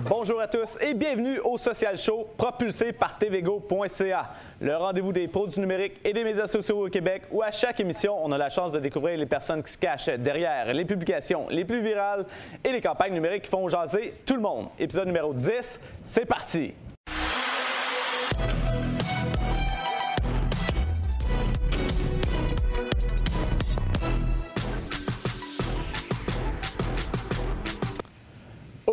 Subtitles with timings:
[0.00, 4.30] Bonjour à tous et bienvenue au Social Show propulsé par tvgo.ca,
[4.60, 7.78] le rendez-vous des pros du numérique et des médias sociaux au Québec où à chaque
[7.78, 11.46] émission, on a la chance de découvrir les personnes qui se cachent derrière les publications
[11.48, 12.26] les plus virales
[12.64, 14.66] et les campagnes numériques qui font jaser tout le monde.
[14.78, 16.74] Épisode numéro 10, c'est parti!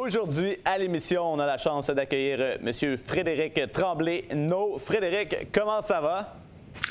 [0.03, 2.97] Aujourd'hui, à l'émission, on a la chance d'accueillir euh, M.
[2.97, 4.25] Frédéric Tremblay.
[4.33, 6.33] No, Frédéric, comment ça va?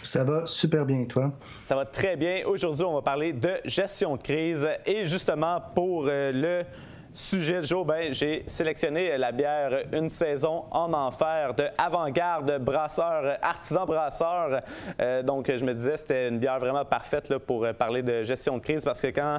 [0.00, 1.32] Ça va super bien, toi?
[1.64, 2.44] Ça va très bien.
[2.46, 4.64] Aujourd'hui, on va parler de gestion de crise.
[4.86, 6.64] Et justement, pour euh, le
[7.12, 13.36] Sujet du jour, ben, j'ai sélectionné la bière Une saison en enfer de Avant-Garde Brasseur,
[13.42, 14.60] Artisan Brasseur.
[15.00, 18.62] Euh, donc, je me disais c'était une bière vraiment parfaite pour parler de gestion de
[18.62, 19.38] crise parce que quand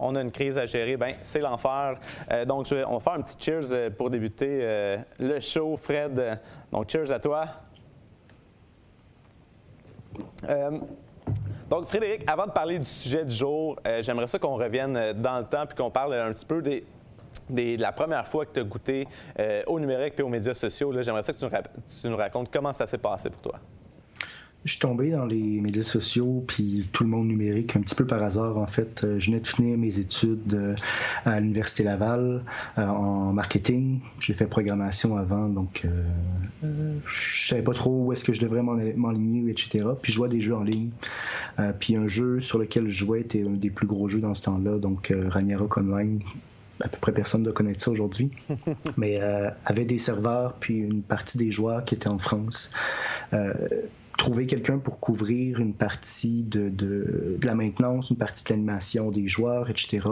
[0.00, 2.00] on a une crise à gérer, ben, c'est l'enfer.
[2.32, 5.76] Euh, donc, je vais, on va faire un petit cheers euh, pour débuter le show,
[5.76, 6.40] Fred.
[6.72, 7.46] Donc, cheers à toi.
[11.70, 15.44] Donc, Frédéric, avant de parler du sujet du jour, j'aimerais ça qu'on revienne dans le
[15.44, 16.84] temps puis qu'on parle un petit peu des,
[17.50, 19.06] la première fois que tu as goûté
[19.38, 22.86] euh, au numérique et aux médias sociaux, j'aimerais ça que tu nous, racontes comment ça
[22.86, 23.60] s'est passé pour toi.
[24.64, 28.06] Je suis tombé dans les médias sociaux puis tout le monde numérique un petit peu
[28.06, 29.02] par hasard en fait.
[29.02, 30.76] Euh, je venais de finir mes études euh,
[31.24, 32.44] à l'université Laval
[32.76, 33.98] en marketing.
[34.20, 35.84] J'ai fait programmation avant donc
[36.62, 39.84] je savais pas trop où est-ce que je devrais m'enligner etc.
[40.00, 40.90] Puis je jouais des jeux en ligne.
[41.80, 44.44] puis un jeu sur lequel je jouais était un des plus gros jeux dans ce
[44.44, 46.20] temps-là donc Ragnarok Online
[46.82, 48.30] à peu près personne ne connaît ça aujourd'hui,
[48.96, 52.70] mais euh, avait des serveurs, puis une partie des joueurs qui étaient en France.
[53.32, 53.52] Euh,
[54.18, 59.26] trouver quelqu'un pour couvrir une partie de, de, la maintenance, une partie de l'animation des
[59.26, 60.06] joueurs, etc.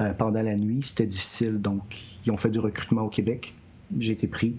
[0.00, 1.60] Euh, pendant la nuit, c'était difficile.
[1.60, 1.82] Donc,
[2.26, 3.54] ils ont fait du recrutement au Québec
[3.98, 4.56] j'ai été pris.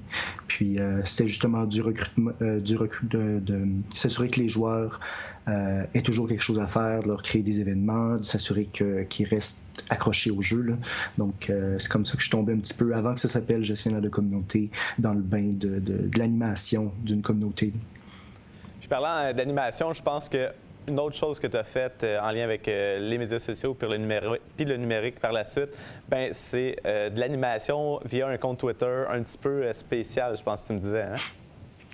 [0.47, 4.99] Puis c'était justement du recrutement, du recul de, de s'assurer que les joueurs
[5.47, 9.61] euh, aient toujours quelque chose à faire, leur créer des événements, de s'assurer qu'ils restent
[9.89, 10.75] accrochés au jeu.
[11.19, 13.27] Donc, euh, c'est comme ça que je suis tombé un petit peu, avant que ça
[13.27, 17.73] s'appelle gestionnaire de communauté, dans le bain de, de, l'animation d'une communauté.
[18.79, 20.49] Puis parlant euh, d'animation, je pense que
[20.87, 23.97] une autre chose que tu as faite en lien avec les médias sociaux puis le,
[23.97, 25.69] numérique, puis le numérique par la suite,
[26.07, 30.67] ben c'est de l'animation via un compte Twitter un petit peu spécial, je pense que
[30.67, 31.01] tu me disais.
[31.01, 31.15] Hein?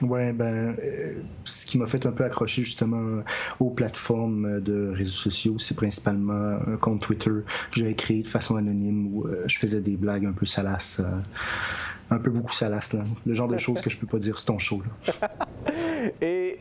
[0.02, 1.14] Ouais, ben, euh,
[1.46, 3.22] ce qui m'a fait un peu accrocher justement
[3.60, 8.56] aux plateformes de réseaux sociaux, c'est principalement un compte Twitter que j'avais créé de façon
[8.56, 12.94] anonyme où euh, je faisais des blagues un peu salaces, euh, un peu beaucoup salaces,
[12.94, 13.04] là.
[13.26, 14.82] le genre de choses que je peux pas dire sur ton show.
[16.22, 16.58] Et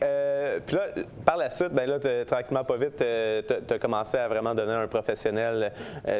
[0.67, 0.89] puis là,
[1.25, 4.87] par la suite, ben là, tranquillement, pas vite, tu as commencé à vraiment donner un
[4.87, 5.73] professionnel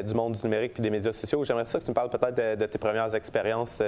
[0.06, 1.44] du monde du numérique puis des médias sociaux.
[1.44, 3.80] J'aimerais ça que tu me parles peut-être de, de, tes premières expériences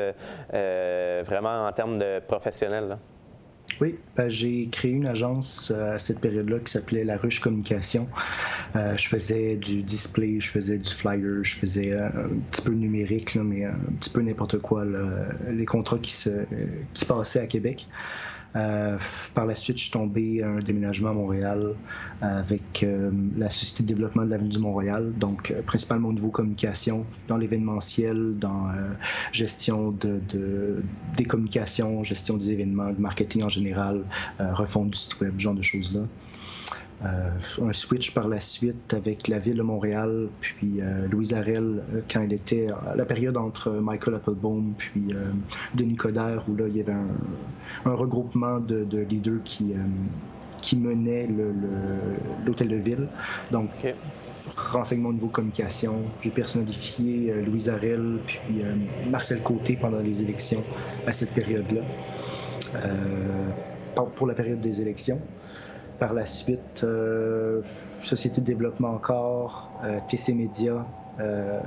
[0.51, 2.89] vraiment en termes de professionnel.
[2.89, 2.99] Là.
[3.81, 8.07] Oui, ben, j'ai créé une agence euh, à cette période-là qui s'appelait La Ruche Communication.
[8.75, 12.73] Euh, je faisais du display, je faisais du flyer, je faisais euh, un petit peu
[12.73, 14.85] numérique, mais un petit peu n'importe quoi,
[15.49, 16.45] les contrats qui, se,
[16.93, 17.87] qui passaient à Québec.
[18.55, 18.97] Euh,
[19.33, 21.75] par la suite, je suis tombé à un déménagement à Montréal
[22.21, 26.29] avec euh, la Société de développement de l'avenue du Montréal, donc euh, principalement au niveau
[26.29, 28.71] communication, dans l'événementiel, dans
[29.31, 30.21] gestion de,
[31.17, 34.03] des communications, gestion des événements, de marketing en général,
[34.39, 36.01] refonte du site web, ce genre de choses-là.
[37.05, 37.29] Euh,
[37.61, 42.01] un switch par la suite avec la ville de Montréal, puis euh, Louise Arel, euh,
[42.09, 45.13] quand elle était à la période entre Michael Applebaum puis
[45.75, 49.73] Denis Coderre, où là, il y avait un, regroupement de, leaders qui,
[50.61, 51.27] qui menaient
[52.45, 53.07] l'hôtel de ville.
[53.51, 53.69] Donc,
[54.55, 55.95] renseignement au niveau communication.
[56.21, 58.61] J'ai personnifié Louise Arel puis
[59.09, 60.63] Marcel Côté pendant les élections
[61.05, 61.81] à cette période-là,
[64.15, 65.19] pour la période des élections.
[66.03, 67.61] Par la suite, euh,
[68.01, 70.85] Société de développement encore, euh, TC Média,
[71.21, 71.61] euh,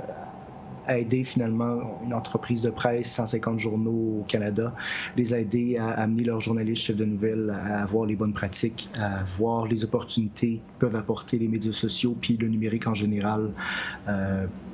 [0.90, 4.74] aider finalement une entreprise de presse, 150 journaux au Canada,
[5.16, 9.64] les aider à amener leurs journalistes de nouvelles à avoir les bonnes pratiques, à voir
[9.64, 13.52] les opportunités que peuvent apporter les médias sociaux puis le numérique en général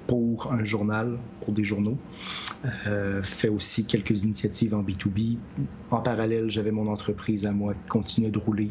[0.06, 1.98] pour un journal, pour des journaux.
[2.86, 5.36] Euh, fait aussi quelques initiatives en B2B.
[5.90, 8.70] En parallèle, j'avais mon entreprise à moi qui continuait de rouler.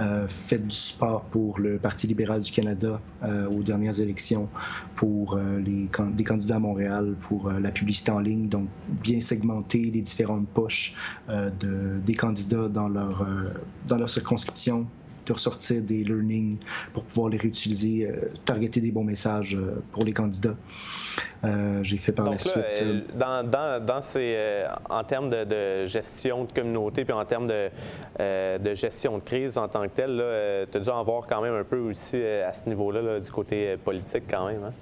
[0.00, 4.48] Euh, du support pour le Parti libéral du Canada euh, aux dernières élections,
[4.94, 8.48] pour euh, les, des candidats à Montréal, pour la publicité en ligne.
[8.48, 8.68] Donc,
[9.02, 10.94] bien segmenter les différentes poches
[11.28, 13.26] de, des candidats dans leur,
[13.88, 14.86] dans leur circonscription
[15.26, 16.58] de ressortir des learnings
[16.92, 20.56] pour pouvoir les réutiliser, euh, targeter des bons messages euh, pour les candidats.
[21.44, 22.56] Euh, j'ai fait par la suite.
[23.16, 27.70] dans, dans, dans ces, en termes de, gestion de communauté, puis en termes de,
[28.18, 31.54] de, gestion de crise en tant que telle, tu as dû en voir quand même
[31.54, 34.64] un peu aussi à ce niveau-là, du côté politique quand même.
[34.64, 34.72] Hein?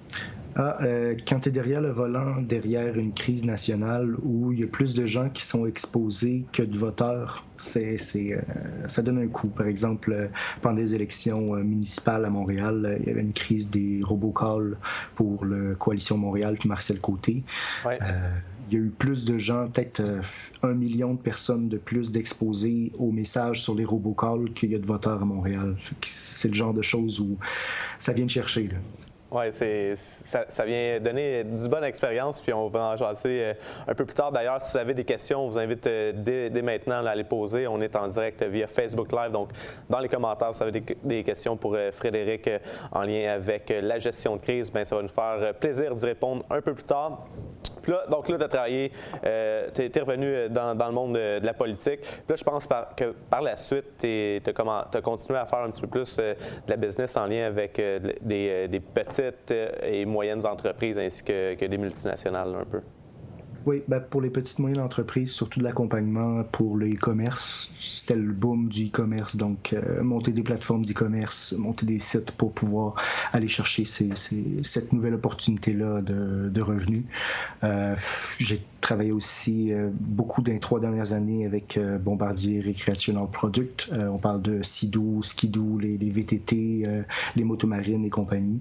[0.55, 4.65] Ah, euh, quand tu es derrière le volant, derrière une crise nationale où il y
[4.65, 8.41] a plus de gens qui sont exposés que de voteurs, c'est, euh,
[8.87, 9.49] ça donne un coup.
[9.49, 10.29] Par exemple, euh,
[10.61, 14.77] pendant les élections municipales à Montréal, il y avait une crise des robocalls
[15.15, 17.43] pour la Coalition Montréal puis Marcel Côté.
[17.87, 20.03] il y a eu plus de gens, peut-être
[20.63, 24.79] un million de personnes de plus d'exposés aux messages sur les robocalls qu'il y a
[24.79, 25.77] de voteurs à Montréal.
[26.03, 27.39] C'est le genre de choses où
[27.99, 28.67] ça vient de chercher.
[28.67, 28.79] Là.
[29.35, 29.47] Oui,
[29.97, 33.55] ça, ça, vient donner du bonne expérience, puis on va en jaser euh,
[33.89, 34.31] un peu plus tard.
[34.31, 37.67] D'ailleurs, si vous avez des questions, on vous invite euh, dès, maintenant à les poser.
[37.67, 39.49] On est en direct via Facebook Live, donc
[39.89, 42.51] dans les commentaires, si vous avez des, questions pour euh, Frédéric
[42.91, 46.45] en lien avec la gestion de crise, bien, ça va nous faire plaisir d'y répondre
[46.51, 47.27] un peu plus tard
[48.09, 48.93] donc là, tu as travaillé,
[49.25, 52.01] euh, tu es, revenu dans, le monde de, la politique.
[52.01, 55.81] Puis là, je pense que par la suite, tu as, continué à faire un petit
[55.81, 56.35] peu plus euh,
[56.67, 59.53] de la business en lien avec euh, des, petites
[59.83, 62.81] et moyennes entreprises ainsi que, que des multinationales un peu.
[63.65, 67.73] Oui, ben pour les petites et moyennes entreprises, surtout de l'accompagnement pour le e-commerce.
[67.81, 72.53] C'était le boom du e-commerce, donc euh, monter des plateformes d'e-commerce, monter des sites pour
[72.53, 72.95] pouvoir
[73.33, 77.05] aller chercher cette nouvelle opportunité-là de, revenus.
[77.65, 77.97] Euh,
[78.83, 83.89] travaillé aussi euh, beaucoup dans les trois dernières années avec euh, Bombardier Recreational Product.
[83.93, 86.83] Euh, on parle de Sidou, Skidoo, les, les VTT,
[87.37, 88.61] les motomarines et compagnie,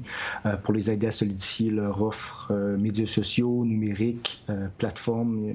[0.63, 4.45] pour les aider à solidifier leur offre médias sociaux, numériques,
[4.77, 5.53] plateformes,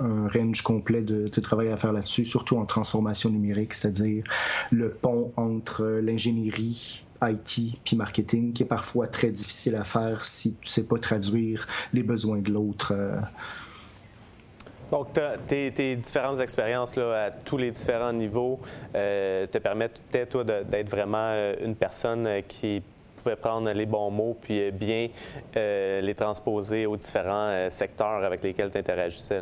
[0.00, 4.24] un range complet de, de travail à faire là-dessus, surtout en transformation numérique, c'est-à-dire
[4.72, 10.56] le pont entre l'ingénierie IT puis marketing qui est parfois très difficile à faire si
[10.56, 12.92] tu sais pas traduire les besoins de l'autre.
[14.92, 15.06] Donc,
[15.48, 18.60] tes, différentes expériences là, à tous les différents niveaux
[18.94, 22.82] euh, te permettent peut-être, toi, d'être vraiment euh, une personne euh, qui
[23.16, 25.08] pouvait prendre les bons mots puis bien
[25.54, 29.40] les transposer aux différents secteurs avec lesquels tu interagissais.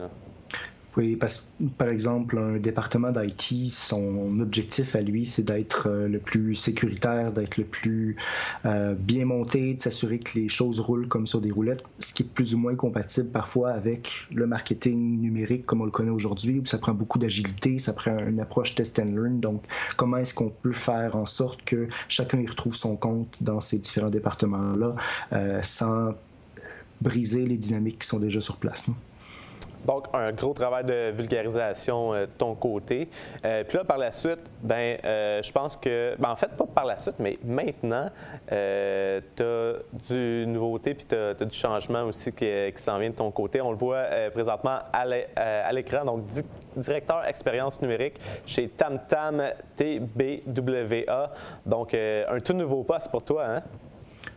[0.97, 1.49] Oui, parce
[1.79, 7.33] par exemple, un département d'IT, son objectif à lui, c'est d'être euh, le plus sécuritaire,
[7.33, 8.17] d'être le plus
[8.65, 12.25] euh, bien monté, de s'assurer que les choses roulent comme sur des roulettes, ce qui
[12.25, 16.59] est plus ou moins compatible parfois avec le marketing numérique comme on le connaît aujourd'hui,
[16.59, 19.39] où ça prend beaucoup d'agilité, ça prend une approche test and learn.
[19.39, 19.63] Donc,
[19.97, 23.79] comment est-ce qu'on peut faire en sorte que chacun y retrouve son compte dans ces
[23.79, 24.97] différents départements-là
[25.33, 26.15] euh, sans
[27.01, 28.87] briser les dynamiques qui sont déjà sur place?
[29.85, 33.09] Donc, un gros travail de vulgarisation euh, de ton côté.
[33.44, 36.67] Euh, puis là, par la suite, ben, euh, je pense que, ben, en fait, pas
[36.67, 38.09] par la suite, mais maintenant,
[38.49, 39.73] tu as
[40.09, 42.47] du nouveauté puis tu as, du changement aussi qui,
[42.77, 43.61] s'en vient de ton côté.
[43.61, 46.05] On le voit présentement à l'écran.
[46.05, 46.25] Donc,
[46.76, 48.14] directeur expérience numérique
[48.47, 49.43] chez TamTam
[49.76, 51.31] TBWA.
[51.64, 53.62] Donc, un tout nouveau poste pour toi, hein?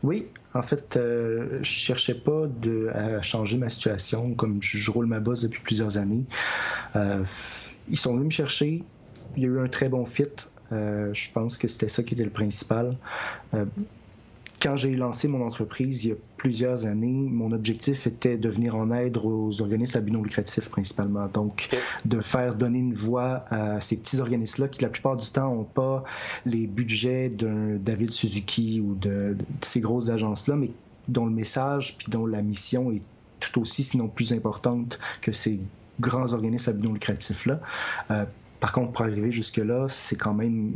[0.04, 5.06] Oui, en fait, euh, je cherchais pas de, à changer ma situation, comme je, roule
[5.06, 6.26] ma bosse depuis plusieurs années.
[6.98, 7.24] Euh,
[7.90, 8.84] ils sont venus me chercher.
[9.38, 10.26] Il y a eu un très bon fit.
[10.74, 12.98] Euh, je pense que c'était ça qui était le principal
[14.64, 18.78] quand j'ai lancé mon entreprise il y a plusieurs années, mon objectif était de venir
[18.78, 21.28] en aide aux organismes à but non lucratif principalement.
[21.28, 21.70] Donc,
[22.06, 25.66] de faire donner une voix à ces petits organismes-là qui, la plupart du temps, n'ont
[25.66, 26.06] pas
[26.46, 30.72] les budgets d'un David Suzuki ou de, ces grosses agences-là, mais
[31.10, 33.02] dont le message puis dont la mission est
[33.42, 35.60] tout aussi, sinon plus importante que ces
[36.00, 37.60] grands organismes à but non lucratif-là.
[38.12, 38.24] Euh,
[38.64, 40.72] par contre, pour arriver jusque-là, c'est quand même,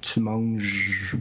[0.00, 1.18] tu manges,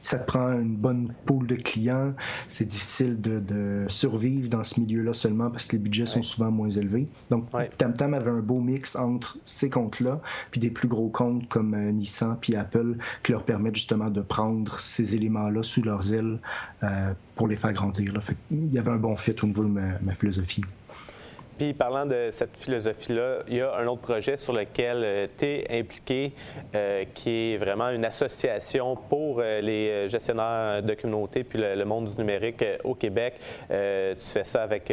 [0.00, 2.12] ça te prend une bonne poule de clients.
[2.46, 6.68] C'est difficile de, survivre dans ce milieu-là seulement parce que les budgets sont souvent moins
[6.68, 7.08] élevés.
[7.30, 7.46] Donc,
[7.76, 10.20] TamTam avait un beau mix entre ces comptes-là,
[10.52, 14.20] puis des plus gros comptes comme euh, Nissan puis Apple qui leur permettent justement de
[14.20, 16.38] prendre ces éléments-là sous leurs ailes
[16.84, 18.14] euh, pour les faire grandir.
[18.52, 20.62] Il y avait un bon fit au niveau de ma philosophie.
[21.58, 25.44] Puis parlant de cette philosophie-là, il y a un autre projet sur lequel euh, tu
[25.44, 26.32] es impliqué,
[26.74, 32.08] euh, qui est vraiment une association pour euh, les gestionnaires de communautés puis le, monde
[32.08, 33.34] du numérique au Québec.
[33.68, 34.92] tu fais ça avec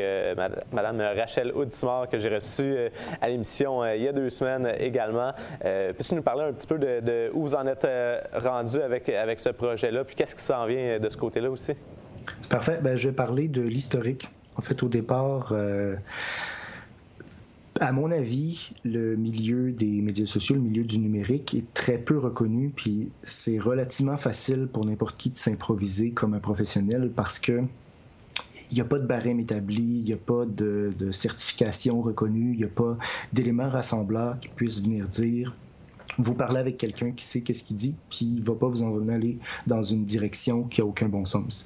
[0.72, 2.76] Madame Rachel Audismar, que j'ai reçue
[3.22, 5.32] à l'émission il y a deux semaines également.
[5.62, 7.88] Peux-tu nous parler un petit peu de, où vous en êtes
[8.34, 11.74] rendu avec, avec ce projet-là, puis qu'est-ce qui s'en vient de ce côté-là aussi?
[12.50, 12.80] Parfait.
[12.82, 14.28] Ben, je vais parler de l'historique
[14.60, 15.96] en fait, au départ, euh,
[17.80, 22.18] à mon avis, le milieu des médias sociaux, le milieu du numérique est très peu
[22.18, 27.62] reconnu, puis c'est relativement facile pour n'importe qui de s'improviser comme un professionnel parce que
[28.72, 32.58] il n'y a pas de barème établi, il n'y a pas de, certification reconnue, il
[32.58, 32.98] n'y a pas
[33.32, 35.56] d'éléments rassembleurs qui puissent venir dire
[36.18, 38.84] vous parlez avec quelqu'un qui sait qu'est-ce qu'il dit, puis il ne va pas vous
[38.84, 39.38] en aller
[39.68, 41.66] dans une direction qui n'a aucun bon sens.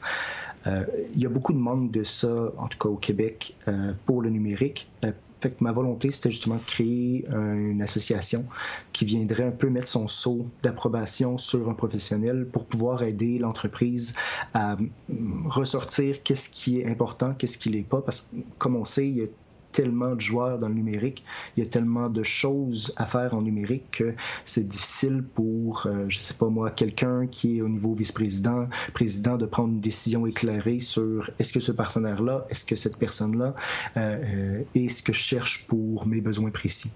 [0.68, 3.94] Euh, il y a beaucoup de manque de ça, en tout cas au Québec, euh,
[4.06, 4.90] pour le numérique.
[5.04, 8.46] Euh, fait ma volonté, c'était justement de créer une association
[8.94, 14.16] qui viendrait un peu mettre son sceau d'approbation sur un professionnel pour pouvoir aider l'entreprise
[14.54, 14.78] à
[15.10, 18.00] mm, ressortir qu'est-ce qui est important, qu'est-ce qui l'est pas.
[18.00, 19.28] Parce que, comme on sait, il y a
[19.74, 21.26] tellement de joueurs dans le numérique,
[21.58, 24.14] il y a tellement de choses à faire en numérique que
[24.46, 29.36] c'est difficile pour, euh, je sais pas moi, quelqu'un qui est au niveau vice-président, président,
[29.36, 33.56] de prendre une décision éclairée sur est-ce que ce partenaire-là, est-ce que cette personne-là
[33.98, 36.92] euh, euh, est ce que je cherche pour mes besoins précis.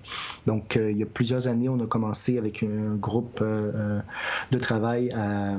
[0.46, 5.58] Donc, il y a plusieurs années, on a commencé avec un groupe de travail à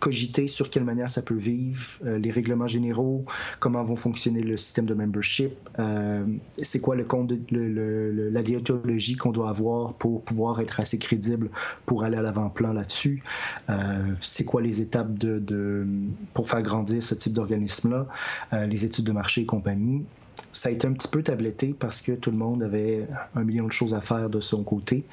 [0.00, 3.24] cogiter sur quelle manière ça peut vivre, euh, les règlements généraux,
[3.60, 6.24] comment vont fonctionner le système de membership, euh,
[6.60, 11.50] c'est quoi le compte, la déontologie qu'on doit avoir pour pouvoir être assez crédible
[11.86, 13.22] pour aller à l'avant-plan là-dessus,
[13.68, 15.86] euh, c'est quoi les étapes de,
[16.34, 18.06] pour faire grandir ce type d'organisme-là,
[18.66, 20.04] les études de marché et compagnie
[20.52, 23.66] ça a été un petit peu tabletté parce que tout le monde avait un million
[23.66, 25.04] de choses à faire de son côté.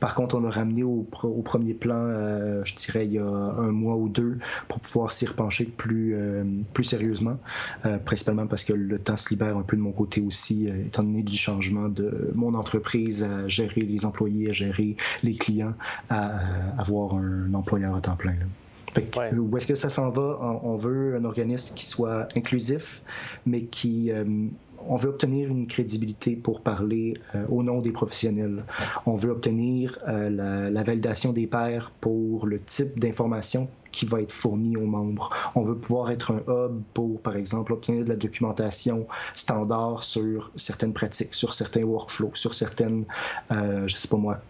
[0.00, 1.06] Par contre, on l'a ramené au,
[1.44, 5.26] premier plan, euh, je dirais, il y a un mois ou deux pour pouvoir s'y
[5.26, 6.42] repencher plus, euh,
[6.72, 7.38] plus sérieusement,
[7.84, 11.02] euh, principalement parce que le temps se libère un peu de mon côté aussi, étant
[11.02, 15.74] donné du changement de mon entreprise à gérer les employés, à gérer les clients,
[16.08, 16.40] à,
[16.78, 18.34] avoir un employeur à temps plein.
[19.36, 20.38] Où est-ce que ça s'en va?
[20.64, 23.02] On veut un organisme qui soit inclusif,
[23.46, 24.10] mais qui
[24.88, 28.64] on veut obtenir une crédibilité pour parler euh, au nom des professionnels.
[29.06, 34.32] On veut obtenir euh, la, validation des pairs pour le type d'information qui va être
[34.32, 35.30] fourni aux membres.
[35.54, 40.50] On veut pouvoir être un hub pour, par exemple, obtenir de la documentation standard sur
[40.56, 43.04] certaines pratiques, sur certains workflows, sur certaines,
[43.50, 44.40] euh, je sais pas moi,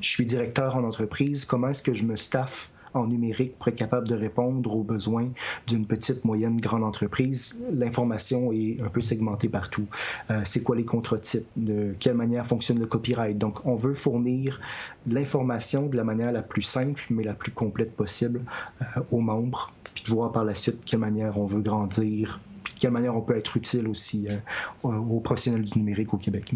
[0.00, 4.08] je suis directeur en entreprise, comment est-ce que je me staff en numérique pour capable
[4.08, 5.28] de répondre aux besoins
[5.66, 7.62] d'une petite, moyenne, grande entreprise.
[7.72, 9.86] L'information est un peu segmentée partout.
[10.30, 11.46] Euh, c'est quoi les contre-types?
[11.56, 13.38] De quelle manière fonctionne le copyright?
[13.38, 14.60] Donc, on veut fournir
[15.06, 18.40] l'information de la manière la plus simple, mais la plus complète possible
[18.82, 22.74] euh, aux membres, puis de voir par la suite quelle manière on veut grandir, puis
[22.74, 26.52] de quelle manière on peut être utile aussi euh, aux professionnels du numérique au Québec.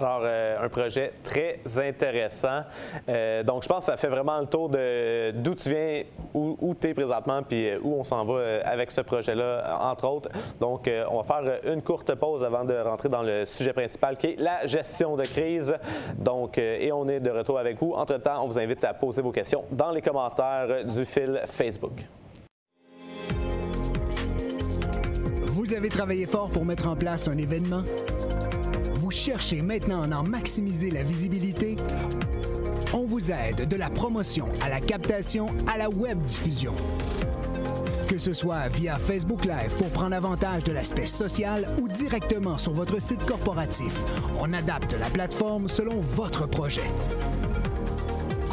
[0.00, 2.62] Alors, euh, un projet très intéressant.
[3.08, 6.74] Euh, donc, je pense que ça fait vraiment le tour de d'où tu viens, où,
[6.80, 10.30] tu es présentement, puis euh, où on s'en va avec ce projet-là, entre autres.
[10.58, 14.28] Donc, on va faire une courte pause avant de rentrer dans le sujet principal qui
[14.28, 15.76] est la gestion de crise.
[16.16, 17.92] Donc, et on est de retour avec vous.
[17.92, 22.06] Entre-temps, on vous invite à poser vos questions dans les commentaires du fil Facebook.
[25.42, 27.82] Vous avez travaillé fort pour mettre en place un événement?
[29.10, 31.76] Cherchez maintenant à en maximiser la visibilité?
[32.92, 36.74] On vous aide de la promotion à la captation à la web diffusion.
[38.08, 42.72] Que ce soit via Facebook Live pour prendre avantage de l'aspect social ou directement sur
[42.72, 43.92] votre site corporatif,
[44.40, 46.90] on adapte la plateforme selon votre projet.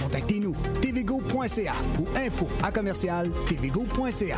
[0.03, 4.37] Contactez-nous tvgo.ca ou info à commercial tvgo.ca.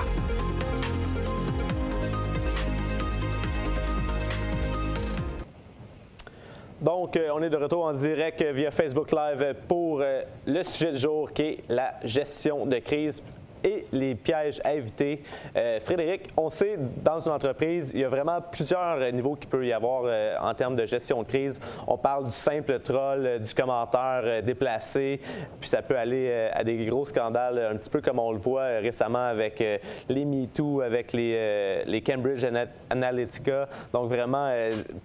[6.82, 10.94] Donc, euh, on est de retour en direct via Facebook Live pour euh, le sujet
[10.94, 13.22] du jour qui est la gestion de crise.
[13.64, 15.22] Et les pièges à éviter.
[15.56, 19.66] Euh, Frédéric, on sait, dans une entreprise, il y a vraiment plusieurs niveaux qu'il peut
[19.66, 21.60] y avoir euh, en termes de gestion de crise.
[21.88, 25.20] On parle du simple troll, euh, du commentaire déplacé,
[25.60, 28.80] puis ça peut aller à des gros scandales, un petit peu comme on le voit
[28.80, 29.64] récemment avec
[30.08, 32.46] les MeToo, avec les, les Cambridge
[32.90, 33.68] Analytica.
[33.94, 34.52] Donc vraiment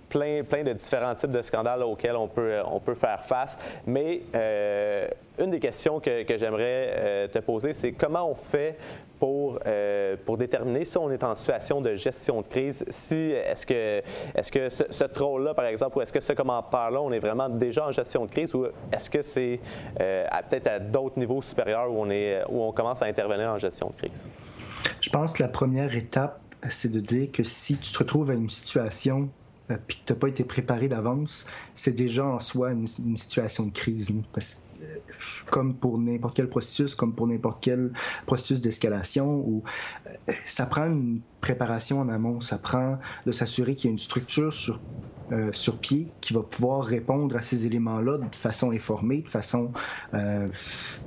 [0.09, 3.59] plein, plein de différents types de scandales auxquels on peut, on peut faire face.
[3.87, 4.23] Mais
[5.39, 8.77] une des questions que, j'aimerais euh, te poser, c'est comment on fait
[9.19, 13.67] pour, euh, pour déterminer si on est en situation de gestion de crise, si est-ce
[13.67, 14.03] que,
[14.35, 17.87] est-ce que ce, troll-là, par exemple, ou est-ce que ce commentaire-là, on est vraiment déjà
[17.87, 19.61] en gestion de crise, ou est-ce que c'est
[20.01, 23.59] euh, peut-être à d'autres niveaux supérieurs où on, est, où on commence à intervenir en
[23.59, 24.21] gestion de crise?
[25.01, 28.35] Je pense que la première étape, c'est de dire que si tu te retrouves à
[28.35, 29.29] une situation
[29.87, 33.73] puis que tu n'as pas été préparé d'avance, c'est déjà en soi une, situation de
[33.73, 34.13] crise.
[34.33, 34.61] Parce que
[35.51, 37.93] comme pour n'importe quel processus, comme pour n'importe quel
[38.27, 39.63] processus d'escalation, où
[40.07, 43.99] euh, ça prend une préparation en amont, ça prend de s'assurer qu'il y a une
[43.99, 44.83] structure sur,
[45.33, 49.73] euh, sur pied qui va pouvoir répondre à ces éléments-là de façon informée, de façon
[50.15, 50.49] euh,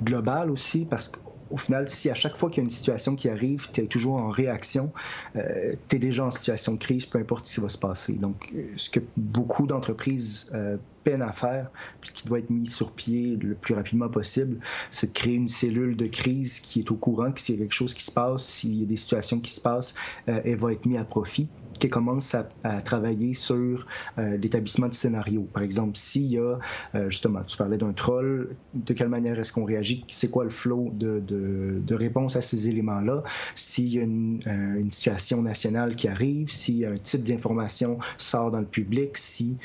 [0.02, 1.18] globale aussi, parce que
[1.50, 3.86] au final, si à chaque fois qu'il y a une situation qui arrive, tu es
[3.86, 4.92] toujours en réaction,
[5.36, 8.14] euh, tu es déjà en situation de crise, peu importe ce qui va se passer.
[8.14, 10.78] Donc, euh, ce que beaucoup d'entreprises euh,
[11.08, 14.58] peinent à faire, puis qui doit être mis sur pied le plus rapidement possible,
[14.90, 17.62] c'est de créer une cellule de crise qui est au courant que s'il y a
[17.62, 19.94] quelque chose qui se passe, s'il y a des situations qui se passent,
[20.26, 21.48] elle va être mise à profit
[21.78, 22.44] qui commence à,
[22.82, 23.86] travailler sur
[24.18, 25.42] euh, l'établissement de scénario.
[25.52, 26.58] Par exemple, s'il y a,
[26.94, 30.50] euh, justement, tu parlais d'un troll, de quelle manière est-ce qu'on réagit, c'est quoi le
[30.50, 33.22] flow de, de, réponse à ces éléments-là,
[33.54, 38.60] s'il y a une, euh, situation nationale qui arrive, si un type d'information sort dans
[38.60, 39.56] le public, si...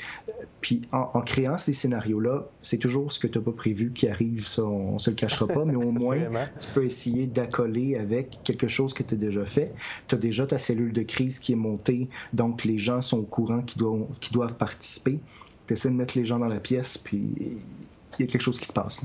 [0.60, 4.46] Puis en, créant ces scénarios-là, c'est toujours ce que tu n'as pas prévu qui arrive,
[4.46, 6.20] ça, on, ne se le cachera pas, mais au moins,
[6.60, 9.72] tu peux essayer d'accoler avec quelque chose que tu as déjà fait.
[10.06, 13.24] Tu as déjà ta cellule de crise qui est montée donc les gens sont au
[13.24, 15.18] courant qu'ils doivent, doivent participer.
[15.66, 18.60] Tu essaies de mettre les gens dans la pièce, puis il y a quelque chose
[18.60, 19.04] qui se passe.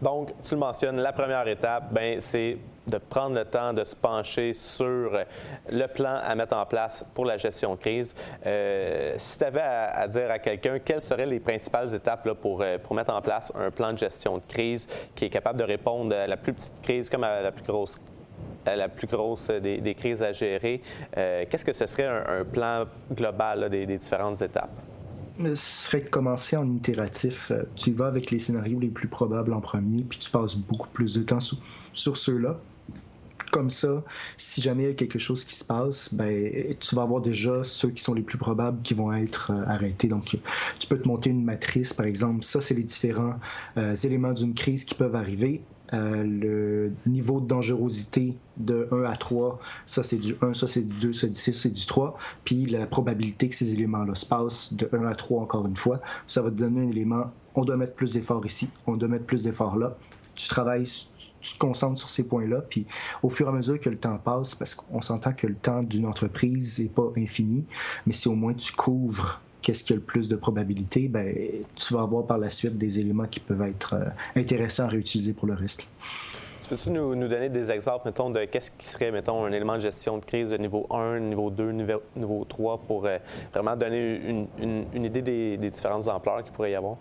[0.00, 3.96] Donc, tu le mentionnes, la première étape, ben, c'est de prendre le temps de se
[3.96, 5.18] pencher sur
[5.70, 8.14] le plan à mettre en place pour la gestion de crise.
[8.44, 12.76] Euh, si tu avais à, dire à quelqu'un quelles seraient les principales étapes pour, euh,
[12.78, 16.14] pour mettre en place un plan de gestion de crise qui est capable de répondre
[16.14, 17.98] à la plus petite crise comme à la plus grosse
[18.66, 20.80] la plus grosse des, crises à gérer?
[21.18, 24.70] Euh, qu'est-ce que ce serait un, plan global des, différentes étapes?
[25.38, 27.50] Ce serait de commencer en itératif.
[27.50, 30.88] Euh, tu vas avec les scénarios les plus probables en premier, puis tu passes beaucoup
[30.88, 32.60] plus de temps sur, ceux-là.
[33.50, 34.02] Comme ça,
[34.36, 37.62] si jamais il y a quelque chose qui se passe, ben, tu vas avoir déjà
[37.62, 40.08] ceux qui sont les plus probables qui vont être euh, arrêtés.
[40.08, 40.36] Donc,
[40.78, 42.44] tu peux te monter une matrice, par exemple.
[42.44, 43.34] Ça, c'est les différents
[44.04, 45.62] éléments d'une crise qui peuvent arriver.
[45.94, 50.82] Euh, le niveau de dangerosité de 1 à 3, ça c'est du 1, ça c'est
[50.82, 54.88] du 2, ça c'est du 3, puis la probabilité que ces éléments-là se passent de
[54.92, 57.94] 1 à 3 encore une fois, ça va te donner un élément, on doit mettre
[57.94, 59.96] plus d'efforts ici, on doit mettre plus d'efforts là.
[60.34, 60.90] Tu travailles,
[61.40, 62.86] tu te concentres sur ces points-là, puis
[63.22, 65.84] au fur et à mesure que le temps passe, parce qu'on s'entend que le temps
[65.84, 67.64] d'une entreprise n'est pas infini,
[68.04, 71.34] mais si au moins tu couvres qu'est-ce qui a le plus de probabilité, ben,
[71.74, 74.04] tu vas avoir par la suite des éléments qui peuvent être euh,
[74.36, 75.88] intéressants à réutiliser pour le reste.
[76.68, 80.18] Peux-tu nous, donner des exemples, mettons, de qu'est-ce qui serait, mettons, un élément de gestion
[80.18, 83.18] de crise de niveau 1, niveau 2, niveau, niveau 3 pour euh,
[83.52, 84.20] vraiment donner
[84.58, 86.96] une, idée des, différentes ampleurs qu'il pourrait y avoir?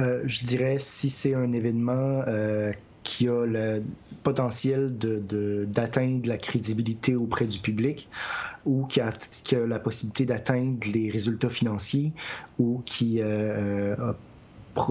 [0.00, 2.22] Euh, je dirais si c'est un événement
[3.02, 3.82] qui a le
[4.22, 8.08] potentiel d'atteindre de, la crédibilité auprès du public
[8.64, 9.10] ou qui a,
[9.66, 12.12] la possibilité d'atteindre les résultats financiers
[12.58, 14.14] ou qui euh, a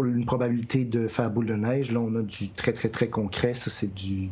[0.03, 3.53] une probabilité de faire boule de neige, là, on a du très, très, très concret.
[3.53, 4.29] Ça, c'est du,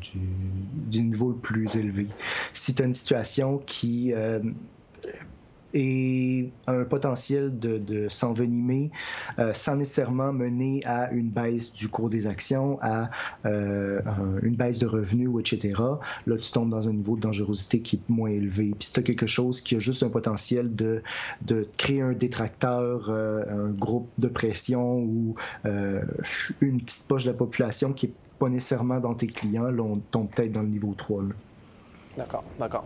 [0.88, 2.08] du, niveau le plus élevé.
[2.54, 4.40] Si tu as une situation qui euh,
[5.74, 8.92] et un potentiel de, s'envenimer
[9.38, 13.10] euh, sans nécessairement mener à une baisse du cours des actions, à
[13.46, 14.02] euh,
[14.42, 15.82] une baisse de revenus, etc.
[16.26, 18.74] Là, tu tombes dans un niveau de dangerosité qui est moins élevé.
[18.78, 21.02] Puis si tu as quelque chose qui a juste un potentiel de,
[21.78, 25.36] créer un détracteur, euh, un groupe de pression ou
[26.62, 29.98] une petite poche de la population qui n'est pas nécessairement dans tes clients, là, on
[29.98, 31.24] tombe peut-être dans le niveau 3.
[32.18, 32.86] D'accord, d'accord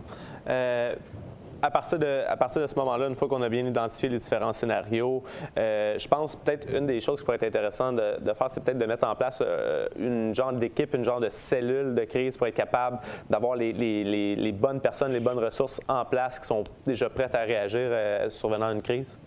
[1.64, 4.18] à partir de, à partir de ce moment-là, une fois qu'on a bien identifié les
[4.18, 5.22] différents scénarios,
[5.56, 8.76] euh, je pense peut-être une des choses qui pourrait être intéressante de, faire, c'est peut-être
[8.76, 12.46] de mettre en place euh, une genre d'équipe, une genre de cellule de crise pour
[12.48, 12.98] être capable
[13.30, 17.80] d'avoir les, bonnes personnes, les bonnes ressources en place qui sont déjà prêtes à réagir
[17.80, 19.18] euh, survenant une crise?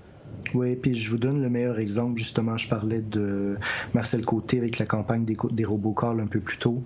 [0.53, 2.19] Oui, puis je vous donne le meilleur exemple.
[2.19, 3.57] Justement, je parlais de
[3.95, 6.83] Marcel Côté avec la campagne des, des robocalls un peu plus tôt.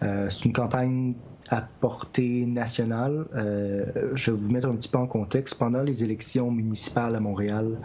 [0.00, 1.14] c'est une campagne
[1.48, 3.26] à portée nationale.
[3.34, 5.58] Euh, je vais vous mettre un petit peu en contexte.
[5.58, 7.78] Pendant les élections municipales à Montréal,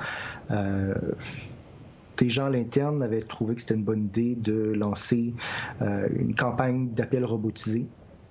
[0.52, 0.94] euh,
[2.18, 5.34] des gens à l'interne avaient trouvé que c'était une bonne idée de lancer
[5.82, 7.88] euh, une campagne d'appel robotisé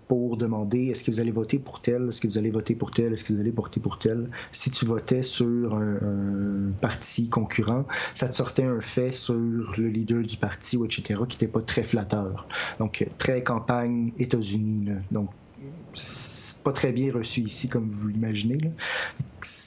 [0.09, 2.91] pour demander est-ce que vous allez voter pour tel, est-ce que vous allez voter pour
[2.91, 4.29] tel, est-ce que vous allez voter pour tel.
[4.51, 10.23] Si tu votais sur un, parti concurrent, ça te sortait un fait sur le leader
[10.23, 12.49] du parti, etc., qui n'était pas très flatteur.
[12.79, 14.89] Donc, très campagne États-Unis.
[15.11, 15.29] Donc,
[16.65, 18.59] pas très bien reçu ici, comme vous l'imaginez.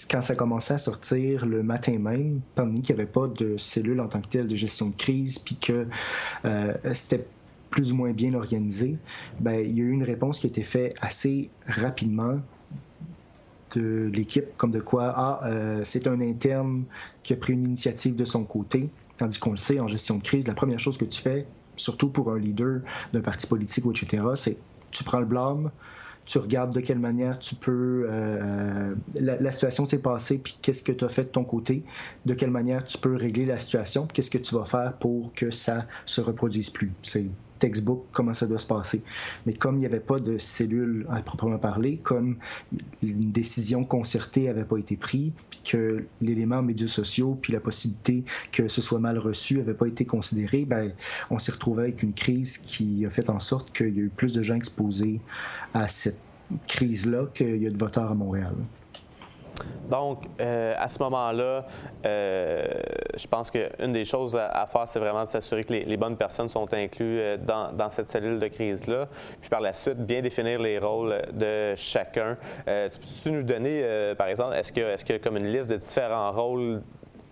[0.10, 4.00] Quand ça commençait à sortir le matin même, pendant qu'il n'y avait pas de cellule
[4.00, 5.88] en tant que telle de gestion de crise, puis que
[6.46, 7.26] euh, c'était
[7.72, 8.98] plus ou moins bien organisé,
[9.40, 12.40] ben, il y a eu une réponse qui a été faite assez rapidement
[13.76, 16.84] de l'équipe, comme de quoi, ah, euh, c'est un interne
[17.24, 20.24] qui a pris une initiative de son côté, tandis qu'on le sait, en gestion de
[20.24, 22.82] crise, la première chose que tu fais, surtout pour un leader
[23.14, 24.58] d'un parti politique, etc., c'est
[24.92, 25.72] tu prends le blâme,
[26.26, 28.06] tu regardes de quelle manière tu peux.
[28.10, 31.84] Euh, la, situation s'est passée, puis qu'est-ce que tu as fait de ton côté,
[32.26, 35.50] de quelle manière tu peux régler la situation, qu'est-ce que tu vas faire pour que
[35.50, 36.92] ça se reproduise plus.
[37.02, 37.28] C'est
[37.62, 39.04] textbook comment ça doit se passer.
[39.46, 42.38] Mais comme il n'y avait pas de cellule à proprement parler, comme
[43.02, 48.26] une décision concertée n'avait pas été prise, puis que l'élément médias sociaux, puis la possibilité
[48.52, 50.92] que ce soit mal reçu n'avait pas été considéré, ben,
[51.30, 54.10] on s'est retrouvé avec une crise qui a fait en sorte qu'il y a eu
[54.10, 55.22] plus de gens exposés
[55.74, 56.20] à cette
[56.68, 58.56] crise-là qu'il y a de voteurs à Montréal.
[59.90, 61.66] Donc, euh, à ce moment-là,
[62.06, 62.66] euh,
[63.16, 66.48] je pense qu'une des choses à, faire, c'est vraiment de s'assurer que les, bonnes personnes
[66.48, 69.08] sont incluses euh, dans, cette cellule de crise-là.
[69.42, 72.38] Puis par la suite, bien définir les rôles de chacun.
[72.66, 76.32] tu peux nous donner, par exemple, est-ce qu'il y, a comme une liste de différents
[76.32, 76.82] rôles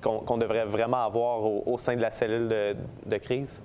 [0.02, 3.62] qu'on devrait vraiment avoir au, sein de la cellule de crise?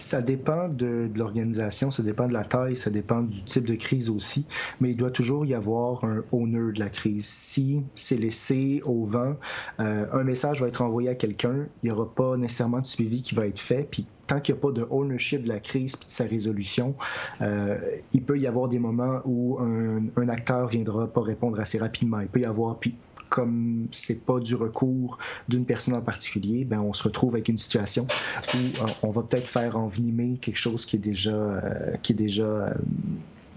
[0.00, 4.08] Ça dépend de, l'organisation, ça dépend de la taille, ça dépend du type de crise
[4.08, 4.46] aussi,
[4.80, 7.26] mais il doit toujours y avoir un owner de la crise.
[7.26, 9.36] Si c'est laissé au vent,
[9.78, 13.22] euh, un message va être envoyé à quelqu'un, il n'y aura pas nécessairement de suivi
[13.22, 15.94] qui va être fait, puis tant qu'il n'y a pas de ownership de la crise
[15.94, 16.94] et de sa résolution,
[17.42, 17.76] euh,
[18.12, 22.20] il peut y avoir des moments où un, un acteur viendra pas répondre assez rapidement.
[22.20, 22.94] Il peut y avoir, puis
[23.30, 27.56] comme c'est pas du recours d'une personne en particulier, ben on se retrouve avec une
[27.56, 28.06] situation
[28.54, 32.16] où euh, on va peut-être faire envenimer quelque chose qui est déjà euh, qui est
[32.16, 32.74] déjà euh,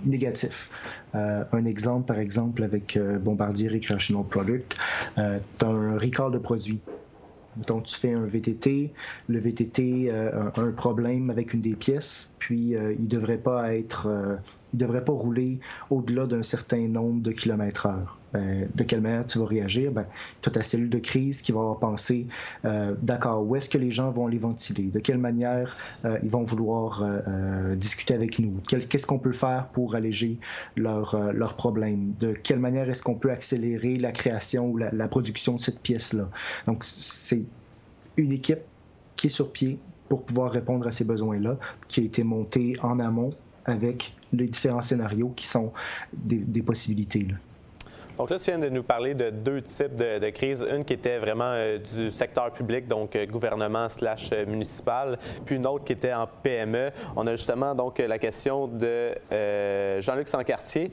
[0.06, 0.70] négatif.
[1.14, 4.76] un exemple, par exemple, avec Bombardier Recreational Product,
[5.16, 6.82] tu as un recall de produit.
[7.68, 8.92] Donc, tu fais un VTT,
[9.30, 14.10] le VTT a un problème avec une des pièces, puis il devrait pas être,
[14.74, 15.60] il devrait pas rouler
[15.90, 18.18] au-delà d'un certain nombre de kilomètres heure.
[18.34, 20.08] Ben, de quelle manière tu vas réagir, ben,
[20.42, 22.26] tu as ta cellule de crise qui va penser,
[22.66, 26.32] euh, d'accord, où est-ce que les gens vont les ventiler, de quelle manière euh, ils
[26.32, 30.40] vont vouloir euh, discuter avec nous, qu'est-ce qu'on peut faire pour alléger
[30.76, 35.56] leurs leur problèmes, de quelle manière est-ce qu'on peut accélérer la création ou la production
[35.56, 36.28] de cette pièce-là?
[36.66, 37.44] Donc, c'est
[38.18, 38.62] une équipe
[39.16, 39.78] qui est sur pied
[40.10, 41.58] pour pouvoir répondre à ces besoins-là,
[41.88, 43.32] qui a été montée en amont
[43.66, 45.72] avec les différents scénarios qui sont
[46.14, 47.28] des, possibilités.
[48.18, 50.64] Donc là, tu viens de nous parler de deux types de, crises.
[50.70, 55.56] Une qui était vraiment euh, du secteur public, donc euh, gouvernement slash euh, municipal, puis
[55.56, 56.92] une autre qui était en PME.
[57.16, 59.16] On a justement donc la question de
[60.00, 60.92] Jean-Luc Sancartier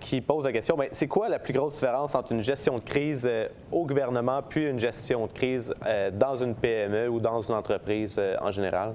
[0.00, 2.84] qui pose la question, ben, c'est quoi la plus grosse différence entre une gestion de
[2.84, 3.28] crise
[3.72, 5.74] au gouvernement puis une gestion de crise
[6.12, 8.94] dans une PME ou dans une entreprise en général?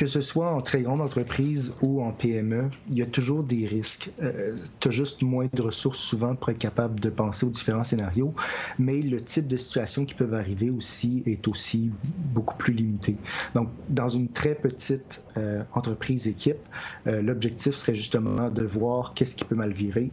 [0.00, 3.66] Que ce soit en très grande entreprise ou en PME, il y a toujours des
[3.66, 4.10] risques.
[4.22, 7.84] Euh, tu as juste moins de ressources souvent pour être capable de penser aux différents
[7.84, 8.32] scénarios,
[8.78, 11.90] mais le type de situation qui peuvent arriver aussi est aussi
[12.32, 13.18] beaucoup plus limité.
[13.54, 16.66] Donc, dans une très petite euh, entreprise équipe,
[17.06, 20.10] euh, l'objectif serait justement de voir qu'est-ce qui peut mal virer